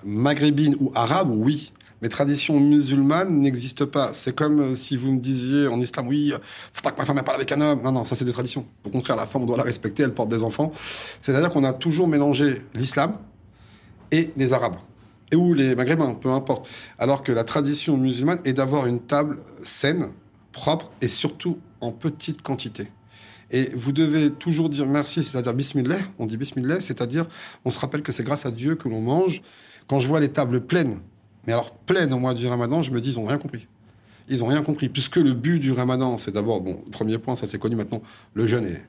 maghrébine 0.04 0.76
ou 0.80 0.92
arabe, 0.96 1.30
oui. 1.32 1.72
Mais 2.02 2.10
tradition 2.10 2.60
musulmane 2.60 3.40
n'existe 3.40 3.86
pas. 3.86 4.14
C'est 4.14 4.36
comme 4.36 4.76
si 4.76 4.98
vous 4.98 5.12
me 5.12 5.20
disiez 5.20 5.68
en 5.68 5.80
islam, 5.80 6.08
oui, 6.08 6.32
faut 6.72 6.82
pas 6.82 6.92
que 6.92 6.98
ma 6.98 7.06
femme 7.06 7.22
parle 7.24 7.38
avec 7.38 7.52
un 7.52 7.62
homme. 7.62 7.82
Non, 7.82 7.92
non, 7.92 8.06
ça 8.06 8.16
c'est 8.16 8.26
des 8.26 8.32
traditions. 8.32 8.66
Au 8.84 8.90
contraire, 8.90 9.18
la 9.18 9.26
femme, 9.26 9.44
on 9.44 9.46
doit 9.46 9.58
la 9.58 9.64
respecter, 9.64 10.04
elle 10.04 10.14
porte 10.14 10.30
des 10.30 10.44
enfants. 10.44 10.72
C'est-à-dire 11.22 11.50
qu'on 11.50 11.64
a 11.64 11.74
toujours 11.74 12.08
mélangé 12.08 12.62
l'islam 12.76 13.18
et 14.12 14.32
les 14.38 14.54
arabes. 14.54 14.78
Et 15.32 15.36
ou 15.36 15.54
les 15.54 15.76
maghrébins, 15.76 16.14
peu 16.14 16.30
importe. 16.30 16.68
Alors 17.00 17.24
que 17.24 17.32
la 17.32 17.44
tradition 17.44 17.98
musulmane 17.98 18.40
est 18.46 18.54
d'avoir 18.54 18.86
une 18.86 19.00
table 19.00 19.40
saine, 19.64 20.12
propre 20.52 20.92
et 21.02 21.08
surtout 21.08 21.60
en 21.82 21.92
petite 21.92 22.42
quantité. 22.42 22.88
Et 23.50 23.72
vous 23.76 23.92
devez 23.92 24.32
toujours 24.32 24.70
dire 24.70 24.86
merci, 24.86 25.24
c'est-à-dire 25.24 25.54
bismillah. 25.54 25.98
On 26.20 26.26
dit 26.26 26.38
bismillah, 26.38 26.80
c'est-à-dire 26.82 27.26
on 27.66 27.72
se 27.72 27.80
rappelle 27.80 28.04
que 28.04 28.12
c'est 28.12 28.24
grâce 28.24 28.46
à 28.46 28.52
Dieu 28.52 28.76
que 28.76 28.88
l'on 28.88 29.02
mange. 29.02 29.42
Quand 29.88 30.00
je 30.00 30.08
vois 30.08 30.20
les 30.20 30.30
tables 30.30 30.62
pleines 30.62 31.00
mais 31.48 31.54
alors, 31.54 31.72
pleine 31.72 32.12
au 32.14 32.20
mois 32.20 32.34
du 32.34 32.46
ramadan, 32.46 32.82
je 32.82 32.92
me 32.92 33.00
dis, 33.00 33.12
ils 33.12 33.20
n'ont 33.20 33.26
rien 33.26 33.38
compris. 33.38 33.68
Ils 34.28 34.40
n'ont 34.40 34.48
rien 34.48 34.62
compris, 34.62 34.90
puisque 34.90 35.16
le 35.16 35.34
but 35.34 35.60
du 35.60 35.72
ramadan, 35.72 36.18
c'est 36.18 36.32
d'abord, 36.32 36.60
bon, 36.60 36.76
premier 36.92 37.18
point, 37.18 37.38
ça 37.38 37.48
c'est 37.48 37.58
connu 37.58 37.78
maintenant, 37.78 38.02
le 38.34 38.46
jeûne 38.46 38.66
est 38.66 38.86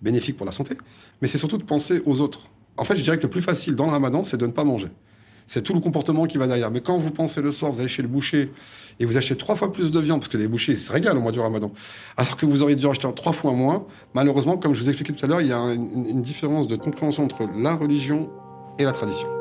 bénéfique 0.00 0.36
pour 0.36 0.46
la 0.46 0.52
santé, 0.52 0.76
mais 1.20 1.28
c'est 1.28 1.38
surtout 1.38 1.58
de 1.58 1.64
penser 1.64 2.02
aux 2.06 2.20
autres. 2.20 2.50
En 2.78 2.84
fait, 2.84 2.96
je 2.96 3.02
dirais 3.02 3.18
que 3.18 3.24
le 3.24 3.30
plus 3.30 3.42
facile 3.42 3.74
dans 3.74 3.84
le 3.84 3.90
ramadan, 3.90 4.24
c'est 4.24 4.38
de 4.38 4.46
ne 4.46 4.52
pas 4.52 4.64
manger. 4.64 4.88
C'est 5.46 5.62
tout 5.62 5.74
le 5.74 5.80
comportement 5.80 6.26
qui 6.26 6.38
va 6.38 6.46
derrière. 6.46 6.70
Mais 6.70 6.80
quand 6.80 6.98
vous 6.98 7.10
pensez 7.10 7.40
le 7.40 7.50
soir, 7.50 7.72
vous 7.72 7.80
allez 7.80 7.88
chez 7.88 8.02
le 8.02 8.08
boucher 8.08 8.52
et 9.00 9.06
vous 9.06 9.16
achetez 9.16 9.34
trois 9.34 9.56
fois 9.56 9.72
plus 9.72 9.90
de 9.90 9.98
viande, 9.98 10.20
parce 10.20 10.28
que 10.28 10.36
les 10.36 10.46
bouchers 10.46 10.76
se 10.76 10.92
régalent 10.92 11.18
au 11.18 11.22
mois 11.22 11.32
du 11.32 11.40
ramadan, 11.40 11.72
alors 12.16 12.36
que 12.36 12.46
vous 12.46 12.62
auriez 12.62 12.76
dû 12.76 12.86
acheter 12.86 13.08
trois 13.14 13.32
fois 13.32 13.52
moins, 13.52 13.86
malheureusement, 14.14 14.56
comme 14.56 14.74
je 14.74 14.80
vous 14.80 14.88
expliquais 14.88 15.12
tout 15.12 15.24
à 15.24 15.28
l'heure, 15.28 15.40
il 15.40 15.48
y 15.48 15.52
a 15.52 15.74
une 15.74 16.22
différence 16.22 16.68
de 16.68 16.76
compréhension 16.76 17.24
entre 17.24 17.48
la 17.56 17.74
religion 17.74 18.30
et 18.78 18.84
la 18.84 18.92
tradition. 18.92 19.37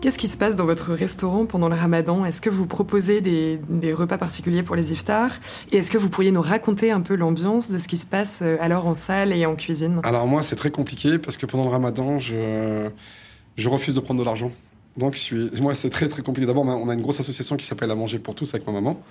Qu'est-ce 0.00 0.16
qui 0.16 0.28
se 0.28 0.38
passe 0.38 0.56
dans 0.56 0.64
votre 0.64 0.94
restaurant 0.94 1.44
pendant 1.44 1.68
le 1.68 1.74
ramadan? 1.74 2.24
Est-ce 2.24 2.40
que 2.40 2.48
vous 2.48 2.64
proposez 2.64 3.20
des, 3.20 3.92
repas 3.92 4.16
particuliers 4.16 4.62
pour 4.62 4.74
les 4.74 4.94
iftars 4.94 5.32
Et 5.72 5.76
est-ce 5.76 5.90
que 5.90 5.98
vous 5.98 6.08
pourriez 6.08 6.30
nous 6.30 6.40
raconter 6.40 6.90
un 6.90 7.02
peu 7.02 7.14
l'ambiance 7.16 7.70
de 7.70 7.76
ce 7.76 7.86
qui 7.86 7.98
se 7.98 8.06
passe 8.06 8.40
euh, 8.40 8.56
alors 8.60 8.86
en 8.86 8.94
salle 8.94 9.30
et 9.30 9.44
en 9.44 9.56
cuisine? 9.56 10.00
Alors 10.02 10.26
moi, 10.26 10.42
c'est 10.42 10.56
très 10.56 10.70
compliqué 10.70 11.18
parce 11.18 11.36
que 11.36 11.44
pendant 11.44 11.64
le 11.64 11.70
ramadan, 11.70 12.18
je, 12.18 12.88
refuse 13.66 13.94
de 13.94 14.00
prendre 14.00 14.20
de 14.20 14.24
l'argent. 14.24 14.50
Donc 14.96 15.18
moi, 15.60 15.74
c'est 15.74 15.90
très 15.90 16.08
très 16.08 16.22
compliqué. 16.22 16.46
D'abord, 16.46 16.64
on 16.64 16.88
a 16.88 16.94
une 16.94 17.02
grosse 17.02 17.20
association 17.20 17.58
qui 17.58 17.66
s'appelle 17.66 17.90
À 17.90 17.94
manger 17.94 18.18
pour 18.18 18.34
tous 18.34 18.54
avec 18.54 18.66
ma 18.66 18.72
maman, 18.72 19.02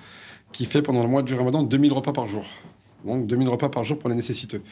qui 0.51 0.65
fait 0.65 0.81
pendant 0.81 1.03
le 1.03 1.09
mois 1.09 1.21
du 1.21 1.35
ramadan 1.35 1.61
2000 1.61 1.93
repas 1.93 2.13
par 2.13 2.27
jour. 2.27 2.45
Donc 3.05 3.27
2000 3.27 3.47
repas 3.47 3.69
par 3.69 3.83
jour 3.83 3.99
pour 3.99 4.09
les 4.09 4.15
nécessiteux. 4.15 4.63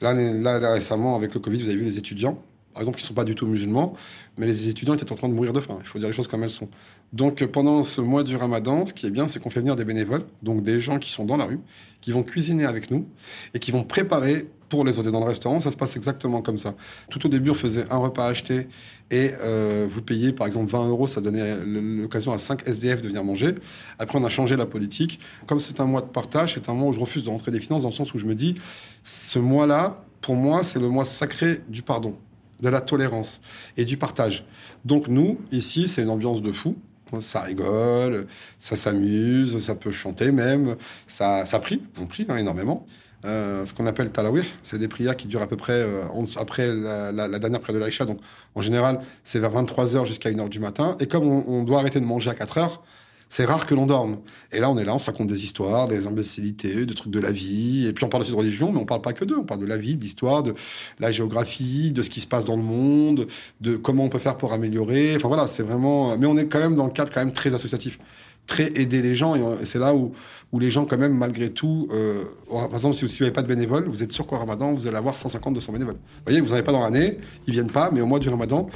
Là, 0.00 0.14
là 0.14 0.72
récemment, 0.72 1.16
avec 1.16 1.34
le 1.34 1.40
Covid, 1.40 1.58
vous 1.58 1.68
avez 1.68 1.76
vu 1.76 1.84
les 1.84 1.98
étudiants 1.98 2.42
par 2.76 2.82
exemple, 2.82 2.98
qui 2.98 3.04
ne 3.04 3.08
sont 3.08 3.14
pas 3.14 3.24
du 3.24 3.34
tout 3.34 3.46
musulmans, 3.46 3.94
mais 4.36 4.44
les 4.44 4.68
étudiants 4.68 4.92
étaient 4.92 5.10
en 5.10 5.14
train 5.14 5.30
de 5.30 5.32
mourir 5.32 5.54
de 5.54 5.60
faim. 5.60 5.78
Il 5.80 5.86
faut 5.86 5.98
dire 5.98 6.08
les 6.08 6.14
choses 6.14 6.28
comme 6.28 6.42
elles 6.42 6.50
sont. 6.50 6.68
Donc, 7.14 7.42
pendant 7.46 7.84
ce 7.84 8.02
mois 8.02 8.22
du 8.22 8.36
ramadan, 8.36 8.84
ce 8.84 8.92
qui 8.92 9.06
est 9.06 9.10
bien, 9.10 9.28
c'est 9.28 9.40
qu'on 9.40 9.48
fait 9.48 9.60
venir 9.60 9.76
des 9.76 9.86
bénévoles, 9.86 10.26
donc 10.42 10.62
des 10.62 10.78
gens 10.78 10.98
qui 10.98 11.10
sont 11.10 11.24
dans 11.24 11.38
la 11.38 11.46
rue, 11.46 11.58
qui 12.02 12.12
vont 12.12 12.22
cuisiner 12.22 12.66
avec 12.66 12.90
nous 12.90 13.08
et 13.54 13.60
qui 13.60 13.70
vont 13.70 13.82
préparer 13.82 14.50
pour 14.68 14.84
les 14.84 14.98
autres. 14.98 15.10
dans 15.10 15.20
le 15.20 15.26
restaurant, 15.26 15.58
ça 15.58 15.70
se 15.70 15.76
passe 15.76 15.96
exactement 15.96 16.42
comme 16.42 16.58
ça. 16.58 16.74
Tout 17.08 17.24
au 17.24 17.30
début, 17.30 17.48
on 17.48 17.54
faisait 17.54 17.90
un 17.90 17.96
repas 17.96 18.26
acheté 18.26 18.68
et 19.10 19.30
euh, 19.40 19.86
vous 19.88 20.02
payez, 20.02 20.32
par 20.32 20.46
exemple, 20.46 20.70
20 20.70 20.88
euros, 20.88 21.06
ça 21.06 21.22
donnait 21.22 21.56
l'occasion 21.64 22.32
à 22.32 22.38
5 22.38 22.68
SDF 22.68 23.00
de 23.00 23.08
venir 23.08 23.24
manger. 23.24 23.54
Après, 23.98 24.18
on 24.18 24.24
a 24.24 24.28
changé 24.28 24.54
la 24.54 24.66
politique. 24.66 25.18
Comme 25.46 25.60
c'est 25.60 25.80
un 25.80 25.86
mois 25.86 26.02
de 26.02 26.08
partage, 26.08 26.54
c'est 26.54 26.68
un 26.68 26.74
mois 26.74 26.88
où 26.88 26.92
je 26.92 27.00
refuse 27.00 27.24
de 27.24 27.30
rentrer 27.30 27.52
des 27.52 27.60
finances, 27.60 27.82
dans 27.82 27.88
le 27.88 27.94
sens 27.94 28.12
où 28.12 28.18
je 28.18 28.26
me 28.26 28.34
dis, 28.34 28.54
ce 29.02 29.38
mois-là, 29.38 30.04
pour 30.20 30.34
moi, 30.34 30.62
c'est 30.62 30.80
le 30.80 30.88
mois 30.90 31.06
sacré 31.06 31.62
du 31.68 31.80
pardon 31.82 32.16
de 32.60 32.68
la 32.68 32.80
tolérance 32.80 33.40
et 33.76 33.84
du 33.84 33.96
partage. 33.96 34.44
Donc 34.84 35.08
nous, 35.08 35.38
ici, 35.52 35.88
c'est 35.88 36.02
une 36.02 36.10
ambiance 36.10 36.42
de 36.42 36.52
fou. 36.52 36.76
Ça 37.20 37.42
rigole, 37.42 38.26
ça 38.58 38.74
s'amuse, 38.74 39.58
ça 39.64 39.76
peut 39.76 39.92
chanter 39.92 40.32
même. 40.32 40.76
Ça, 41.06 41.46
ça 41.46 41.60
prie, 41.60 41.82
on 42.00 42.06
prie 42.06 42.26
hein, 42.28 42.36
énormément. 42.36 42.84
Euh, 43.24 43.64
ce 43.64 43.72
qu'on 43.72 43.86
appelle 43.86 44.10
talawih, 44.10 44.44
c'est 44.62 44.78
des 44.78 44.88
prières 44.88 45.16
qui 45.16 45.26
durent 45.26 45.42
à 45.42 45.46
peu 45.46 45.56
près 45.56 45.72
euh, 45.72 46.04
après 46.36 46.66
la, 46.66 47.38
dernière 47.38 47.60
prière 47.60 47.78
de 47.78 47.80
l'Aïcha. 47.80 48.04
Donc 48.04 48.20
en 48.54 48.60
général, 48.60 49.00
c'est 49.24 49.38
vers 49.38 49.52
23h 49.52 50.06
jusqu'à 50.06 50.30
1h 50.30 50.48
du 50.48 50.60
matin. 50.60 50.96
Et 51.00 51.06
comme 51.06 51.28
on, 51.28 51.44
on 51.46 51.62
doit 51.62 51.78
arrêter 51.78 52.00
de 52.00 52.04
manger 52.04 52.30
à 52.30 52.34
4h, 52.34 52.78
c'est 53.28 53.44
rare 53.44 53.66
que 53.66 53.74
l'on 53.74 53.86
dorme. 53.86 54.18
Et 54.52 54.60
là, 54.60 54.70
on 54.70 54.78
est 54.78 54.84
là, 54.84 54.94
on 54.94 54.98
se 54.98 55.06
raconte 55.06 55.26
des 55.26 55.44
histoires, 55.44 55.88
des 55.88 56.06
imbécilités, 56.06 56.86
des 56.86 56.94
trucs 56.94 57.12
de 57.12 57.20
la 57.20 57.32
vie. 57.32 57.86
Et 57.86 57.92
puis 57.92 58.04
on 58.04 58.08
parle 58.08 58.22
aussi 58.22 58.30
de 58.30 58.36
religion, 58.36 58.72
mais 58.72 58.78
on 58.78 58.86
parle 58.86 59.02
pas 59.02 59.12
que 59.12 59.24
d'eux. 59.24 59.38
On 59.38 59.44
parle 59.44 59.60
de 59.60 59.66
la 59.66 59.76
vie, 59.76 59.96
de 59.96 60.02
l'histoire, 60.02 60.42
de 60.42 60.54
la 61.00 61.10
géographie, 61.10 61.92
de 61.92 62.02
ce 62.02 62.10
qui 62.10 62.20
se 62.20 62.26
passe 62.26 62.44
dans 62.44 62.56
le 62.56 62.62
monde, 62.62 63.26
de 63.60 63.76
comment 63.76 64.04
on 64.04 64.08
peut 64.08 64.18
faire 64.18 64.36
pour 64.36 64.52
améliorer. 64.52 65.14
Enfin 65.16 65.28
voilà, 65.28 65.48
c'est 65.48 65.62
vraiment. 65.62 66.16
Mais 66.18 66.26
on 66.26 66.36
est 66.36 66.46
quand 66.46 66.60
même 66.60 66.76
dans 66.76 66.86
le 66.86 66.92
cadre 66.92 67.12
quand 67.12 67.20
même 67.20 67.32
très 67.32 67.54
associatif, 67.54 67.98
très 68.46 68.68
aider 68.76 69.02
les 69.02 69.14
gens. 69.14 69.34
Et 69.34 69.66
c'est 69.66 69.80
là 69.80 69.94
où 69.94 70.12
où 70.52 70.58
les 70.58 70.70
gens 70.70 70.84
quand 70.84 70.98
même 70.98 71.12
malgré 71.12 71.50
tout. 71.50 71.88
Euh, 71.90 72.24
par 72.48 72.72
exemple, 72.72 72.94
si 72.94 73.04
vous 73.04 73.12
n'avez 73.20 73.32
pas 73.32 73.42
de 73.42 73.48
bénévoles, 73.48 73.88
vous 73.88 74.02
êtes 74.02 74.12
sûr 74.12 74.26
qu'au 74.26 74.38
Ramadan? 74.38 74.72
Vous 74.72 74.86
allez 74.86 74.96
avoir 74.96 75.14
150, 75.14 75.54
200 75.54 75.72
bénévoles. 75.72 75.96
Vous 75.96 76.22
voyez, 76.24 76.40
vous 76.40 76.48
n'en 76.48 76.54
avez 76.54 76.62
pas 76.62 76.72
dans 76.72 76.82
l'année, 76.82 77.18
ils 77.46 77.52
viennent 77.52 77.70
pas, 77.70 77.90
mais 77.92 78.00
au 78.00 78.06
mois 78.06 78.18
du 78.18 78.28
Ramadan, 78.28 78.68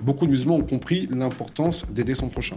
beaucoup 0.00 0.26
de 0.26 0.30
musulmans 0.30 0.56
ont 0.56 0.64
compris 0.64 1.08
l'importance 1.10 1.84
d'aider 1.90 2.14
son 2.14 2.28
prochain. 2.28 2.56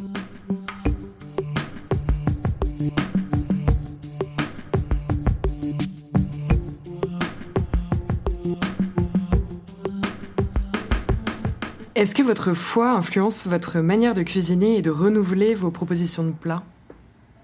Est-ce 11.99 12.15
que 12.15 12.23
votre 12.23 12.53
foi 12.53 12.91
influence 12.91 13.45
votre 13.45 13.81
manière 13.81 14.13
de 14.13 14.23
cuisiner 14.23 14.77
et 14.77 14.81
de 14.81 14.89
renouveler 14.89 15.53
vos 15.53 15.69
propositions 15.69 16.23
de 16.23 16.31
plats 16.31 16.63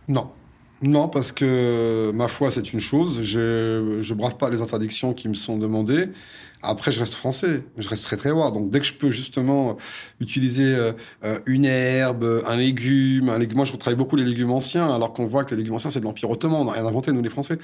Non. 0.08 0.30
Non, 0.82 1.10
parce 1.10 1.34
que 1.34 2.14
ma 2.16 2.30
foi, 2.30 2.52
c'est 2.52 2.72
une 2.72 2.80
chose. 2.80 3.22
Je, 3.22 3.98
je 4.00 4.14
brave 4.14 4.38
pas 4.38 4.50
les 4.50 4.62
interdictions 4.62 5.14
qui 5.14 5.28
me 5.28 5.34
sont 5.34 5.58
demandées. 5.58 6.08
Après, 6.66 6.92
je 6.92 7.00
reste 7.00 7.14
français, 7.14 7.64
je 7.78 7.88
reste 7.88 8.06
très 8.06 8.32
roi. 8.32 8.52
Donc, 8.52 8.70
dès 8.70 8.80
que 8.80 8.86
je 8.86 8.94
peux 8.94 9.12
justement 9.12 9.78
utiliser 10.20 10.76
euh, 10.76 10.94
euh, 11.24 11.38
une 11.46 11.66
herbe, 11.66 12.44
un 12.48 12.56
légume, 12.56 13.30
un 13.30 13.38
légume, 13.38 13.58
moi 13.58 13.66
je 13.66 13.76
travaille 13.76 13.98
beaucoup 13.98 14.16
les 14.16 14.24
légumes 14.24 14.52
anciens, 14.52 14.94
alors 14.94 15.14
qu'on 15.14 15.28
voit 15.28 15.44
que 15.44 15.52
les 15.52 15.58
légumes 15.58 15.76
anciens 15.76 15.92
c'est 15.92 16.00
de 16.00 16.06
l'Empire 16.06 16.30
ottoman, 16.30 16.62
on 16.62 16.66
n'a 16.66 16.72
rien 16.72 16.86
inventé 16.86 17.12
nous 17.12 17.22
les 17.22 17.30
Français. 17.30 17.58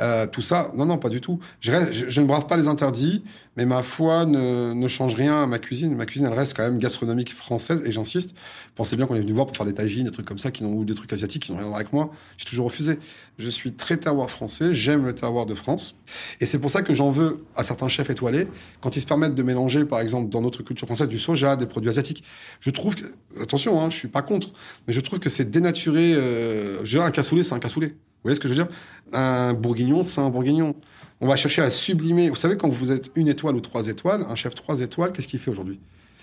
Euh, 0.00 0.26
tout 0.26 0.42
ça, 0.42 0.70
non 0.76 0.86
non, 0.86 0.98
pas 0.98 1.08
du 1.08 1.20
tout. 1.20 1.38
Je, 1.60 1.72
reste, 1.72 1.92
je, 1.92 2.20
ne 2.20 2.26
brave 2.26 2.46
pas 2.46 2.56
les 2.56 2.68
interdits, 2.68 3.24
mais 3.56 3.64
ma 3.64 3.82
foi 3.82 4.26
ne, 4.26 4.72
ne, 4.72 4.88
change 4.88 5.14
rien 5.14 5.42
à 5.42 5.46
ma 5.46 5.58
cuisine. 5.58 5.94
Ma 5.94 6.06
cuisine, 6.06 6.26
elle 6.26 6.38
reste 6.38 6.56
quand 6.56 6.64
même 6.64 6.78
gastronomique 6.78 7.34
française, 7.34 7.82
et 7.84 7.92
j'insiste. 7.92 8.34
Pensez 8.74 8.96
bien 8.96 9.06
qu'on 9.06 9.14
est 9.14 9.20
venu 9.20 9.32
voir 9.32 9.46
pour 9.46 9.56
faire 9.56 9.66
des 9.66 9.74
tagines, 9.74 10.04
des 10.04 10.10
trucs 10.10 10.26
comme 10.26 10.38
ça, 10.38 10.50
qui 10.50 10.62
n'ont 10.62 10.74
ou 10.74 10.84
des 10.84 10.94
trucs 10.94 11.12
asiatiques 11.12 11.44
qui 11.44 11.52
n'ont 11.52 11.58
rien 11.58 11.66
à 11.66 11.68
voir 11.68 11.80
avec 11.80 11.92
moi. 11.92 12.10
J'ai 12.36 12.44
toujours 12.44 12.66
refusé. 12.66 12.98
Je 13.36 13.48
suis 13.48 13.72
très 13.72 13.96
terroir 13.96 14.30
français, 14.30 14.72
j'aime 14.72 15.04
le 15.04 15.12
terroir 15.12 15.44
de 15.44 15.56
France, 15.56 15.96
et 16.40 16.46
c'est 16.46 16.60
pour 16.60 16.70
ça 16.70 16.82
que 16.82 16.94
j'en 16.94 17.10
veux 17.10 17.44
à 17.56 17.64
certains 17.64 17.88
chefs 17.88 18.08
étoilés 18.08 18.46
quand 18.80 18.94
ils 18.94 19.00
se 19.00 19.06
permettent 19.06 19.34
de 19.34 19.42
mélanger, 19.42 19.84
par 19.84 20.00
exemple, 20.00 20.28
dans 20.30 20.40
notre 20.40 20.62
culture 20.62 20.86
française, 20.86 21.08
du 21.08 21.18
soja, 21.18 21.56
des 21.56 21.66
produits 21.66 21.90
asiatiques. 21.90 22.22
Je 22.60 22.70
trouve 22.70 22.94
que, 22.94 23.04
attention, 23.42 23.80
hein, 23.80 23.90
je 23.90 23.96
suis 23.96 24.08
pas 24.08 24.22
contre, 24.22 24.52
mais 24.86 24.92
je 24.92 25.00
trouve 25.00 25.18
que 25.18 25.28
c'est 25.28 25.50
dénaturé. 25.50 26.14
Euh, 26.14 26.76
je 26.84 26.92
veux 26.92 27.00
dire, 27.00 27.02
un 27.02 27.10
cassoulet, 27.10 27.42
c'est 27.42 27.54
un 27.54 27.58
cassoulet. 27.58 27.88
Vous 27.88 27.94
voyez 28.22 28.36
ce 28.36 28.40
que 28.40 28.48
je 28.48 28.54
veux 28.54 28.62
dire? 28.62 28.72
Un 29.12 29.52
bourguignon, 29.52 30.04
c'est 30.04 30.20
un 30.20 30.30
bourguignon. 30.30 30.76
On 31.20 31.26
va 31.26 31.34
chercher 31.34 31.62
à 31.62 31.70
sublimer. 31.70 32.28
Vous 32.28 32.36
savez, 32.36 32.56
quand 32.56 32.68
vous 32.68 32.92
êtes 32.92 33.10
une 33.16 33.28
étoile 33.28 33.56
ou 33.56 33.60
trois 33.60 33.88
étoiles, 33.88 34.24
un 34.28 34.34
chef 34.36 34.54
trois 34.54 34.80
étoiles, 34.80 35.12
qu'est-ce 35.12 35.28
qu'il 35.28 35.40
fait 35.40 35.50
aujourd'hui? 35.50 35.80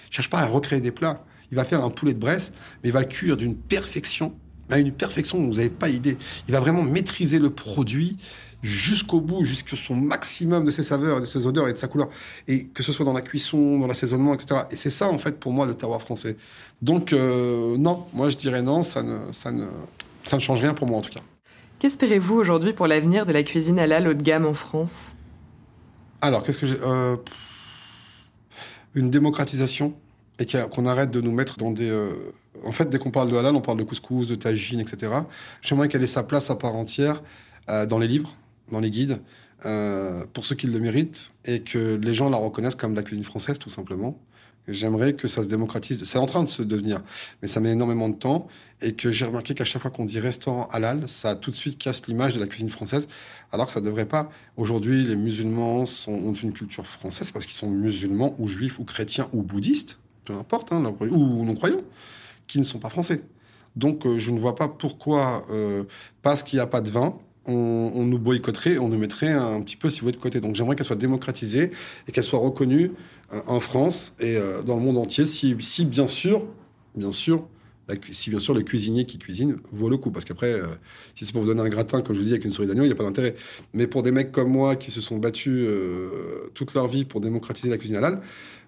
Il 0.09 0.15
cherche 0.15 0.29
pas 0.29 0.39
à 0.39 0.45
recréer 0.45 0.79
des 0.79 0.91
plats. 0.91 1.25
Il 1.51 1.55
va 1.55 1.65
faire 1.65 1.83
un 1.83 1.89
poulet 1.89 2.13
de 2.13 2.19
Bresse, 2.19 2.53
mais 2.81 2.89
il 2.89 2.93
va 2.93 3.01
le 3.01 3.05
cuire 3.05 3.35
d'une 3.35 3.55
perfection, 3.55 4.33
à 4.69 4.79
une 4.79 4.91
perfection 4.91 5.39
dont 5.39 5.47
vous 5.47 5.55
n'avez 5.55 5.69
pas 5.69 5.89
idée. 5.89 6.17
Il 6.47 6.53
va 6.53 6.59
vraiment 6.59 6.83
maîtriser 6.83 7.39
le 7.39 7.49
produit 7.49 8.17
jusqu'au 8.61 9.21
bout, 9.21 9.43
jusqu'à 9.43 9.75
son 9.75 9.95
maximum 9.95 10.65
de 10.65 10.71
ses 10.71 10.83
saveurs, 10.83 11.19
de 11.19 11.25
ses 11.25 11.47
odeurs 11.47 11.67
et 11.67 11.73
de 11.73 11.77
sa 11.77 11.87
couleur. 11.87 12.09
Et 12.47 12.65
que 12.65 12.83
ce 12.83 12.91
soit 12.91 13.05
dans 13.05 13.13
la 13.13 13.21
cuisson, 13.21 13.79
dans 13.79 13.87
l'assaisonnement, 13.87 14.33
etc. 14.33 14.61
Et 14.71 14.75
c'est 14.75 14.89
ça, 14.89 15.07
en 15.07 15.17
fait, 15.17 15.39
pour 15.39 15.51
moi, 15.51 15.65
le 15.65 15.73
terroir 15.73 16.01
français. 16.01 16.37
Donc, 16.81 17.13
euh, 17.13 17.77
non, 17.77 18.05
moi, 18.13 18.29
je 18.29 18.37
dirais 18.37 18.61
non, 18.61 18.83
ça 18.83 19.03
ne, 19.03 19.31
ça, 19.31 19.51
ne, 19.51 19.65
ça 20.25 20.37
ne 20.37 20.41
change 20.41 20.61
rien 20.61 20.73
pour 20.73 20.87
moi, 20.87 20.99
en 20.99 21.01
tout 21.01 21.11
cas. 21.11 21.21
Qu'espérez-vous 21.79 22.35
aujourd'hui 22.35 22.73
pour 22.73 22.87
l'avenir 22.87 23.25
de 23.25 23.31
la 23.31 23.43
cuisine 23.43 23.79
halal 23.79 24.07
haut 24.07 24.13
de 24.13 24.21
gamme 24.21 24.45
en 24.45 24.53
France? 24.53 25.13
Alors, 26.21 26.43
qu'est-ce 26.43 26.59
que 26.59 26.67
j'ai... 26.67 26.77
Euh, 26.81 27.17
une 28.93 29.09
démocratisation 29.09 29.95
et 30.39 30.45
qu'on 30.45 30.85
arrête 30.85 31.11
de 31.11 31.21
nous 31.21 31.31
mettre 31.31 31.57
dans 31.57 31.71
des... 31.71 31.89
Euh, 31.89 32.31
en 32.65 32.71
fait, 32.71 32.89
dès 32.89 32.97
qu'on 32.97 33.11
parle 33.11 33.31
de 33.31 33.37
halal, 33.37 33.55
on 33.55 33.61
parle 33.61 33.77
de 33.77 33.83
couscous, 33.83 34.27
de 34.27 34.35
tagine, 34.35 34.79
etc. 34.79 35.11
J'aimerais 35.61 35.87
qu'elle 35.87 36.03
ait 36.03 36.07
sa 36.07 36.23
place 36.23 36.49
à 36.49 36.55
part 36.55 36.75
entière 36.75 37.21
dans 37.87 37.99
les 37.99 38.07
livres, 38.07 38.35
dans 38.69 38.81
les 38.81 38.91
guides 38.91 39.21
euh, 39.65 40.25
pour 40.33 40.43
ceux 40.43 40.55
qui 40.55 40.65
le 40.65 40.79
méritent 40.79 41.33
et 41.45 41.61
que 41.61 41.95
les 41.95 42.13
gens 42.15 42.29
la 42.29 42.37
reconnaissent 42.37 42.75
comme 42.75 42.95
la 42.95 43.03
cuisine 43.03 43.23
française, 43.23 43.59
tout 43.59 43.69
simplement. 43.69 44.19
J'aimerais 44.67 45.13
que 45.13 45.27
ça 45.27 45.43
se 45.43 45.47
démocratise. 45.47 46.03
C'est 46.03 46.17
en 46.17 46.25
train 46.25 46.43
de 46.43 46.49
se 46.49 46.61
devenir, 46.61 47.01
mais 47.41 47.47
ça 47.47 47.59
met 47.59 47.71
énormément 47.71 48.09
de 48.09 48.15
temps. 48.15 48.47
Et 48.81 48.93
que 48.93 49.11
j'ai 49.11 49.25
remarqué 49.25 49.53
qu'à 49.53 49.65
chaque 49.65 49.81
fois 49.81 49.91
qu'on 49.91 50.05
dit 50.05 50.19
restaurant 50.19 50.67
halal, 50.71 51.07
ça 51.07 51.35
tout 51.35 51.51
de 51.51 51.55
suite 51.55 51.77
casse 51.77 52.07
l'image 52.07 52.33
de 52.33 52.39
la 52.39 52.47
cuisine 52.47 52.69
française, 52.69 53.07
alors 53.51 53.67
que 53.67 53.73
ça 53.73 53.81
ne 53.81 53.85
devrait 53.85 54.07
pas. 54.07 54.31
Aujourd'hui, 54.57 55.03
les 55.03 55.15
musulmans 55.15 55.85
ont 56.07 56.33
une 56.33 56.53
culture 56.53 56.87
française 56.87 57.31
parce 57.31 57.45
qu'ils 57.45 57.57
sont 57.57 57.69
musulmans 57.69 58.35
ou 58.39 58.47
juifs 58.47 58.79
ou 58.79 58.83
chrétiens 58.83 59.29
ou 59.33 59.43
bouddhistes, 59.43 59.99
peu 60.25 60.33
importe, 60.33 60.71
hein, 60.71 60.83
ou 60.99 61.45
non-croyants, 61.45 61.81
qui 62.47 62.59
ne 62.59 62.63
sont 62.63 62.79
pas 62.79 62.89
français. 62.89 63.21
Donc, 63.75 64.05
euh, 64.05 64.17
je 64.17 64.31
ne 64.31 64.39
vois 64.39 64.55
pas 64.55 64.67
pourquoi, 64.67 65.45
euh, 65.49 65.83
parce 66.21 66.43
qu'il 66.43 66.57
n'y 66.57 66.61
a 66.61 66.67
pas 66.67 66.81
de 66.81 66.91
vin, 66.91 67.17
on, 67.45 68.05
nous 68.05 68.19
boycotterait, 68.19 68.77
on 68.77 68.87
nous 68.87 68.97
mettrait 68.97 69.31
un 69.31 69.61
petit 69.61 69.75
peu, 69.75 69.89
si 69.89 70.01
vous 70.01 70.11
de 70.11 70.17
côté. 70.17 70.39
Donc 70.39 70.55
j'aimerais 70.55 70.75
qu'elle 70.75 70.85
soit 70.85 70.95
démocratisée 70.95 71.71
et 72.07 72.11
qu'elle 72.11 72.23
soit 72.23 72.39
reconnue 72.39 72.91
euh, 73.33 73.41
en 73.47 73.59
France 73.59 74.13
et 74.19 74.37
dans 74.65 74.75
le 74.75 74.81
monde 74.81 74.97
entier, 74.97 75.25
si, 75.25 75.55
si 75.59 75.85
bien 75.85 76.07
sûr, 76.07 76.45
bien 76.95 77.11
sûr, 77.11 77.47
si 78.11 78.29
bien 78.29 78.39
sûr 78.39 78.53
le 78.53 78.61
cuisinier 78.61 79.05
qui 79.05 79.17
cuisine 79.17 79.57
vaut 79.71 79.89
le 79.89 79.97
coup. 79.97 80.11
Parce 80.11 80.23
qu'après, 80.23 80.53
si 81.15 81.25
c'est 81.25 81.31
pour 81.31 81.41
vous 81.41 81.47
donner 81.47 81.61
un 81.61 81.69
gratin, 81.69 82.01
comme 82.01 82.15
je 82.15 82.21
vous 82.21 82.27
dis, 82.27 82.33
avec 82.33 82.45
une 82.45 82.51
souris 82.51 82.67
d'agneau, 82.67 82.83
il 82.83 82.87
n'y 82.87 82.93
a 82.93 82.95
pas 82.95 83.03
d'intérêt. 83.03 83.35
Mais 83.73 83.87
pour 83.87 84.03
des 84.03 84.11
mecs 84.11 84.31
comme 84.31 84.49
moi 84.49 84.75
qui 84.75 84.91
se 84.91 85.01
sont 85.01 85.17
battus 85.17 85.67
toute 86.53 86.75
leur 86.75 86.87
vie 86.87 87.05
pour 87.05 87.21
démocratiser 87.21 87.69
la 87.69 87.79
cuisine 87.79 87.95
halal, 87.95 88.21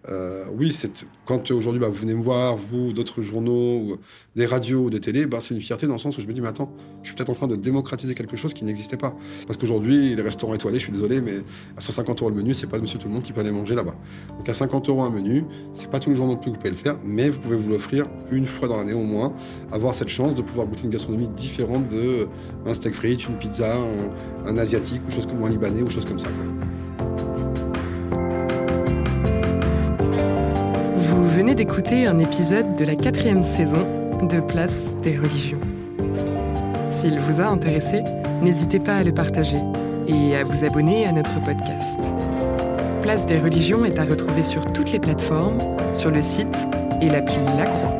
euh, 0.09 0.45
oui, 0.51 0.75
quand 1.25 1.51
aujourd'hui 1.51 1.79
bah, 1.79 1.87
vous 1.87 1.99
venez 1.99 2.13
me 2.13 2.21
voir, 2.21 2.57
vous, 2.57 2.91
d'autres 2.91 3.21
journaux, 3.21 3.77
ou 3.77 3.97
des 4.35 4.45
radios 4.45 4.81
ou 4.81 4.89
des 4.89 4.99
télés, 4.99 5.25
bah, 5.25 5.37
c'est 5.41 5.53
une 5.53 5.61
fierté 5.61 5.87
dans 5.87 5.93
le 5.93 5.99
sens 5.99 6.17
où 6.17 6.21
je 6.21 6.27
me 6.27 6.33
dis, 6.33 6.41
mais 6.41 6.49
attends, 6.49 6.73
je 7.01 7.07
suis 7.07 7.15
peut-être 7.15 7.29
en 7.29 7.33
train 7.33 7.47
de 7.47 7.55
démocratiser 7.55 8.13
quelque 8.13 8.35
chose 8.35 8.53
qui 8.53 8.65
n'existait 8.65 8.97
pas. 8.97 9.15
Parce 9.47 9.57
qu'aujourd'hui, 9.57 10.15
les 10.15 10.21
restaurants 10.21 10.53
étoilés, 10.53 10.79
je 10.79 10.83
suis 10.83 10.91
désolé, 10.91 11.21
mais 11.21 11.37
à 11.77 11.81
150 11.81 12.21
euros 12.21 12.29
le 12.29 12.35
menu, 12.35 12.53
c'est 12.53 12.67
pas 12.67 12.79
monsieur 12.79 12.99
tout 12.99 13.07
le 13.07 13.13
monde 13.13 13.23
qui 13.23 13.31
peut 13.31 13.41
aller 13.41 13.51
manger 13.51 13.75
là-bas. 13.75 13.95
Donc 14.37 14.47
à 14.49 14.53
50 14.53 14.89
euros 14.89 15.03
un 15.03 15.09
menu, 15.09 15.45
c'est 15.73 15.89
pas 15.89 15.99
tous 15.99 16.09
les 16.09 16.15
jours 16.15 16.27
non 16.27 16.35
plus 16.35 16.51
que 16.51 16.55
vous 16.55 16.59
pouvez 16.59 16.71
le 16.71 16.75
faire, 16.75 16.97
mais 17.03 17.29
vous 17.29 17.39
pouvez 17.39 17.55
vous 17.55 17.69
l'offrir 17.69 18.07
une 18.31 18.45
fois 18.45 18.67
dans 18.67 18.77
l'année 18.77 18.93
au 18.93 19.03
moins, 19.03 19.33
avoir 19.71 19.95
cette 19.95 20.09
chance 20.09 20.35
de 20.35 20.41
pouvoir 20.41 20.67
goûter 20.67 20.83
une 20.83 20.89
gastronomie 20.89 21.29
différente 21.29 21.87
de 21.87 22.27
steak 22.73 22.93
frites, 22.93 23.27
une 23.27 23.37
pizza, 23.37 23.75
un, 24.45 24.57
asiatique 24.57 25.01
ou 25.07 25.11
chose 25.11 25.25
comme 25.25 25.43
un 25.43 25.49
libanais 25.49 25.81
ou 25.81 25.89
chose 25.89 26.05
comme 26.05 26.19
ça. 26.19 26.27
Vous 26.27 26.72
venez 31.33 31.55
d'écouter 31.55 32.05
un 32.05 32.19
épisode 32.19 32.75
de 32.75 32.85
la 32.85 32.95
quatrième 32.95 33.43
saison 33.43 33.87
de 34.21 34.39
Place 34.39 34.93
des 35.01 35.17
religions. 35.17 35.59
S'il 36.91 37.19
vous 37.19 37.41
a 37.41 37.45
intéressé, 37.45 38.03
n'hésitez 38.43 38.79
pas 38.79 38.97
à 38.97 39.03
le 39.03 39.11
partager 39.11 39.57
et 40.07 40.35
à 40.35 40.43
vous 40.43 40.63
abonner 40.63 41.07
à 41.07 41.11
notre 41.11 41.33
podcast. 41.41 41.97
Place 43.01 43.25
des 43.25 43.39
religions 43.39 43.83
est 43.83 43.97
à 43.97 44.03
retrouver 44.03 44.43
sur 44.43 44.71
toutes 44.73 44.91
les 44.91 44.99
plateformes, 44.99 45.57
sur 45.91 46.11
le 46.11 46.21
site 46.21 46.67
et 47.01 47.09
l'appli 47.09 47.39
La 47.57 47.65
Croix. 47.65 47.92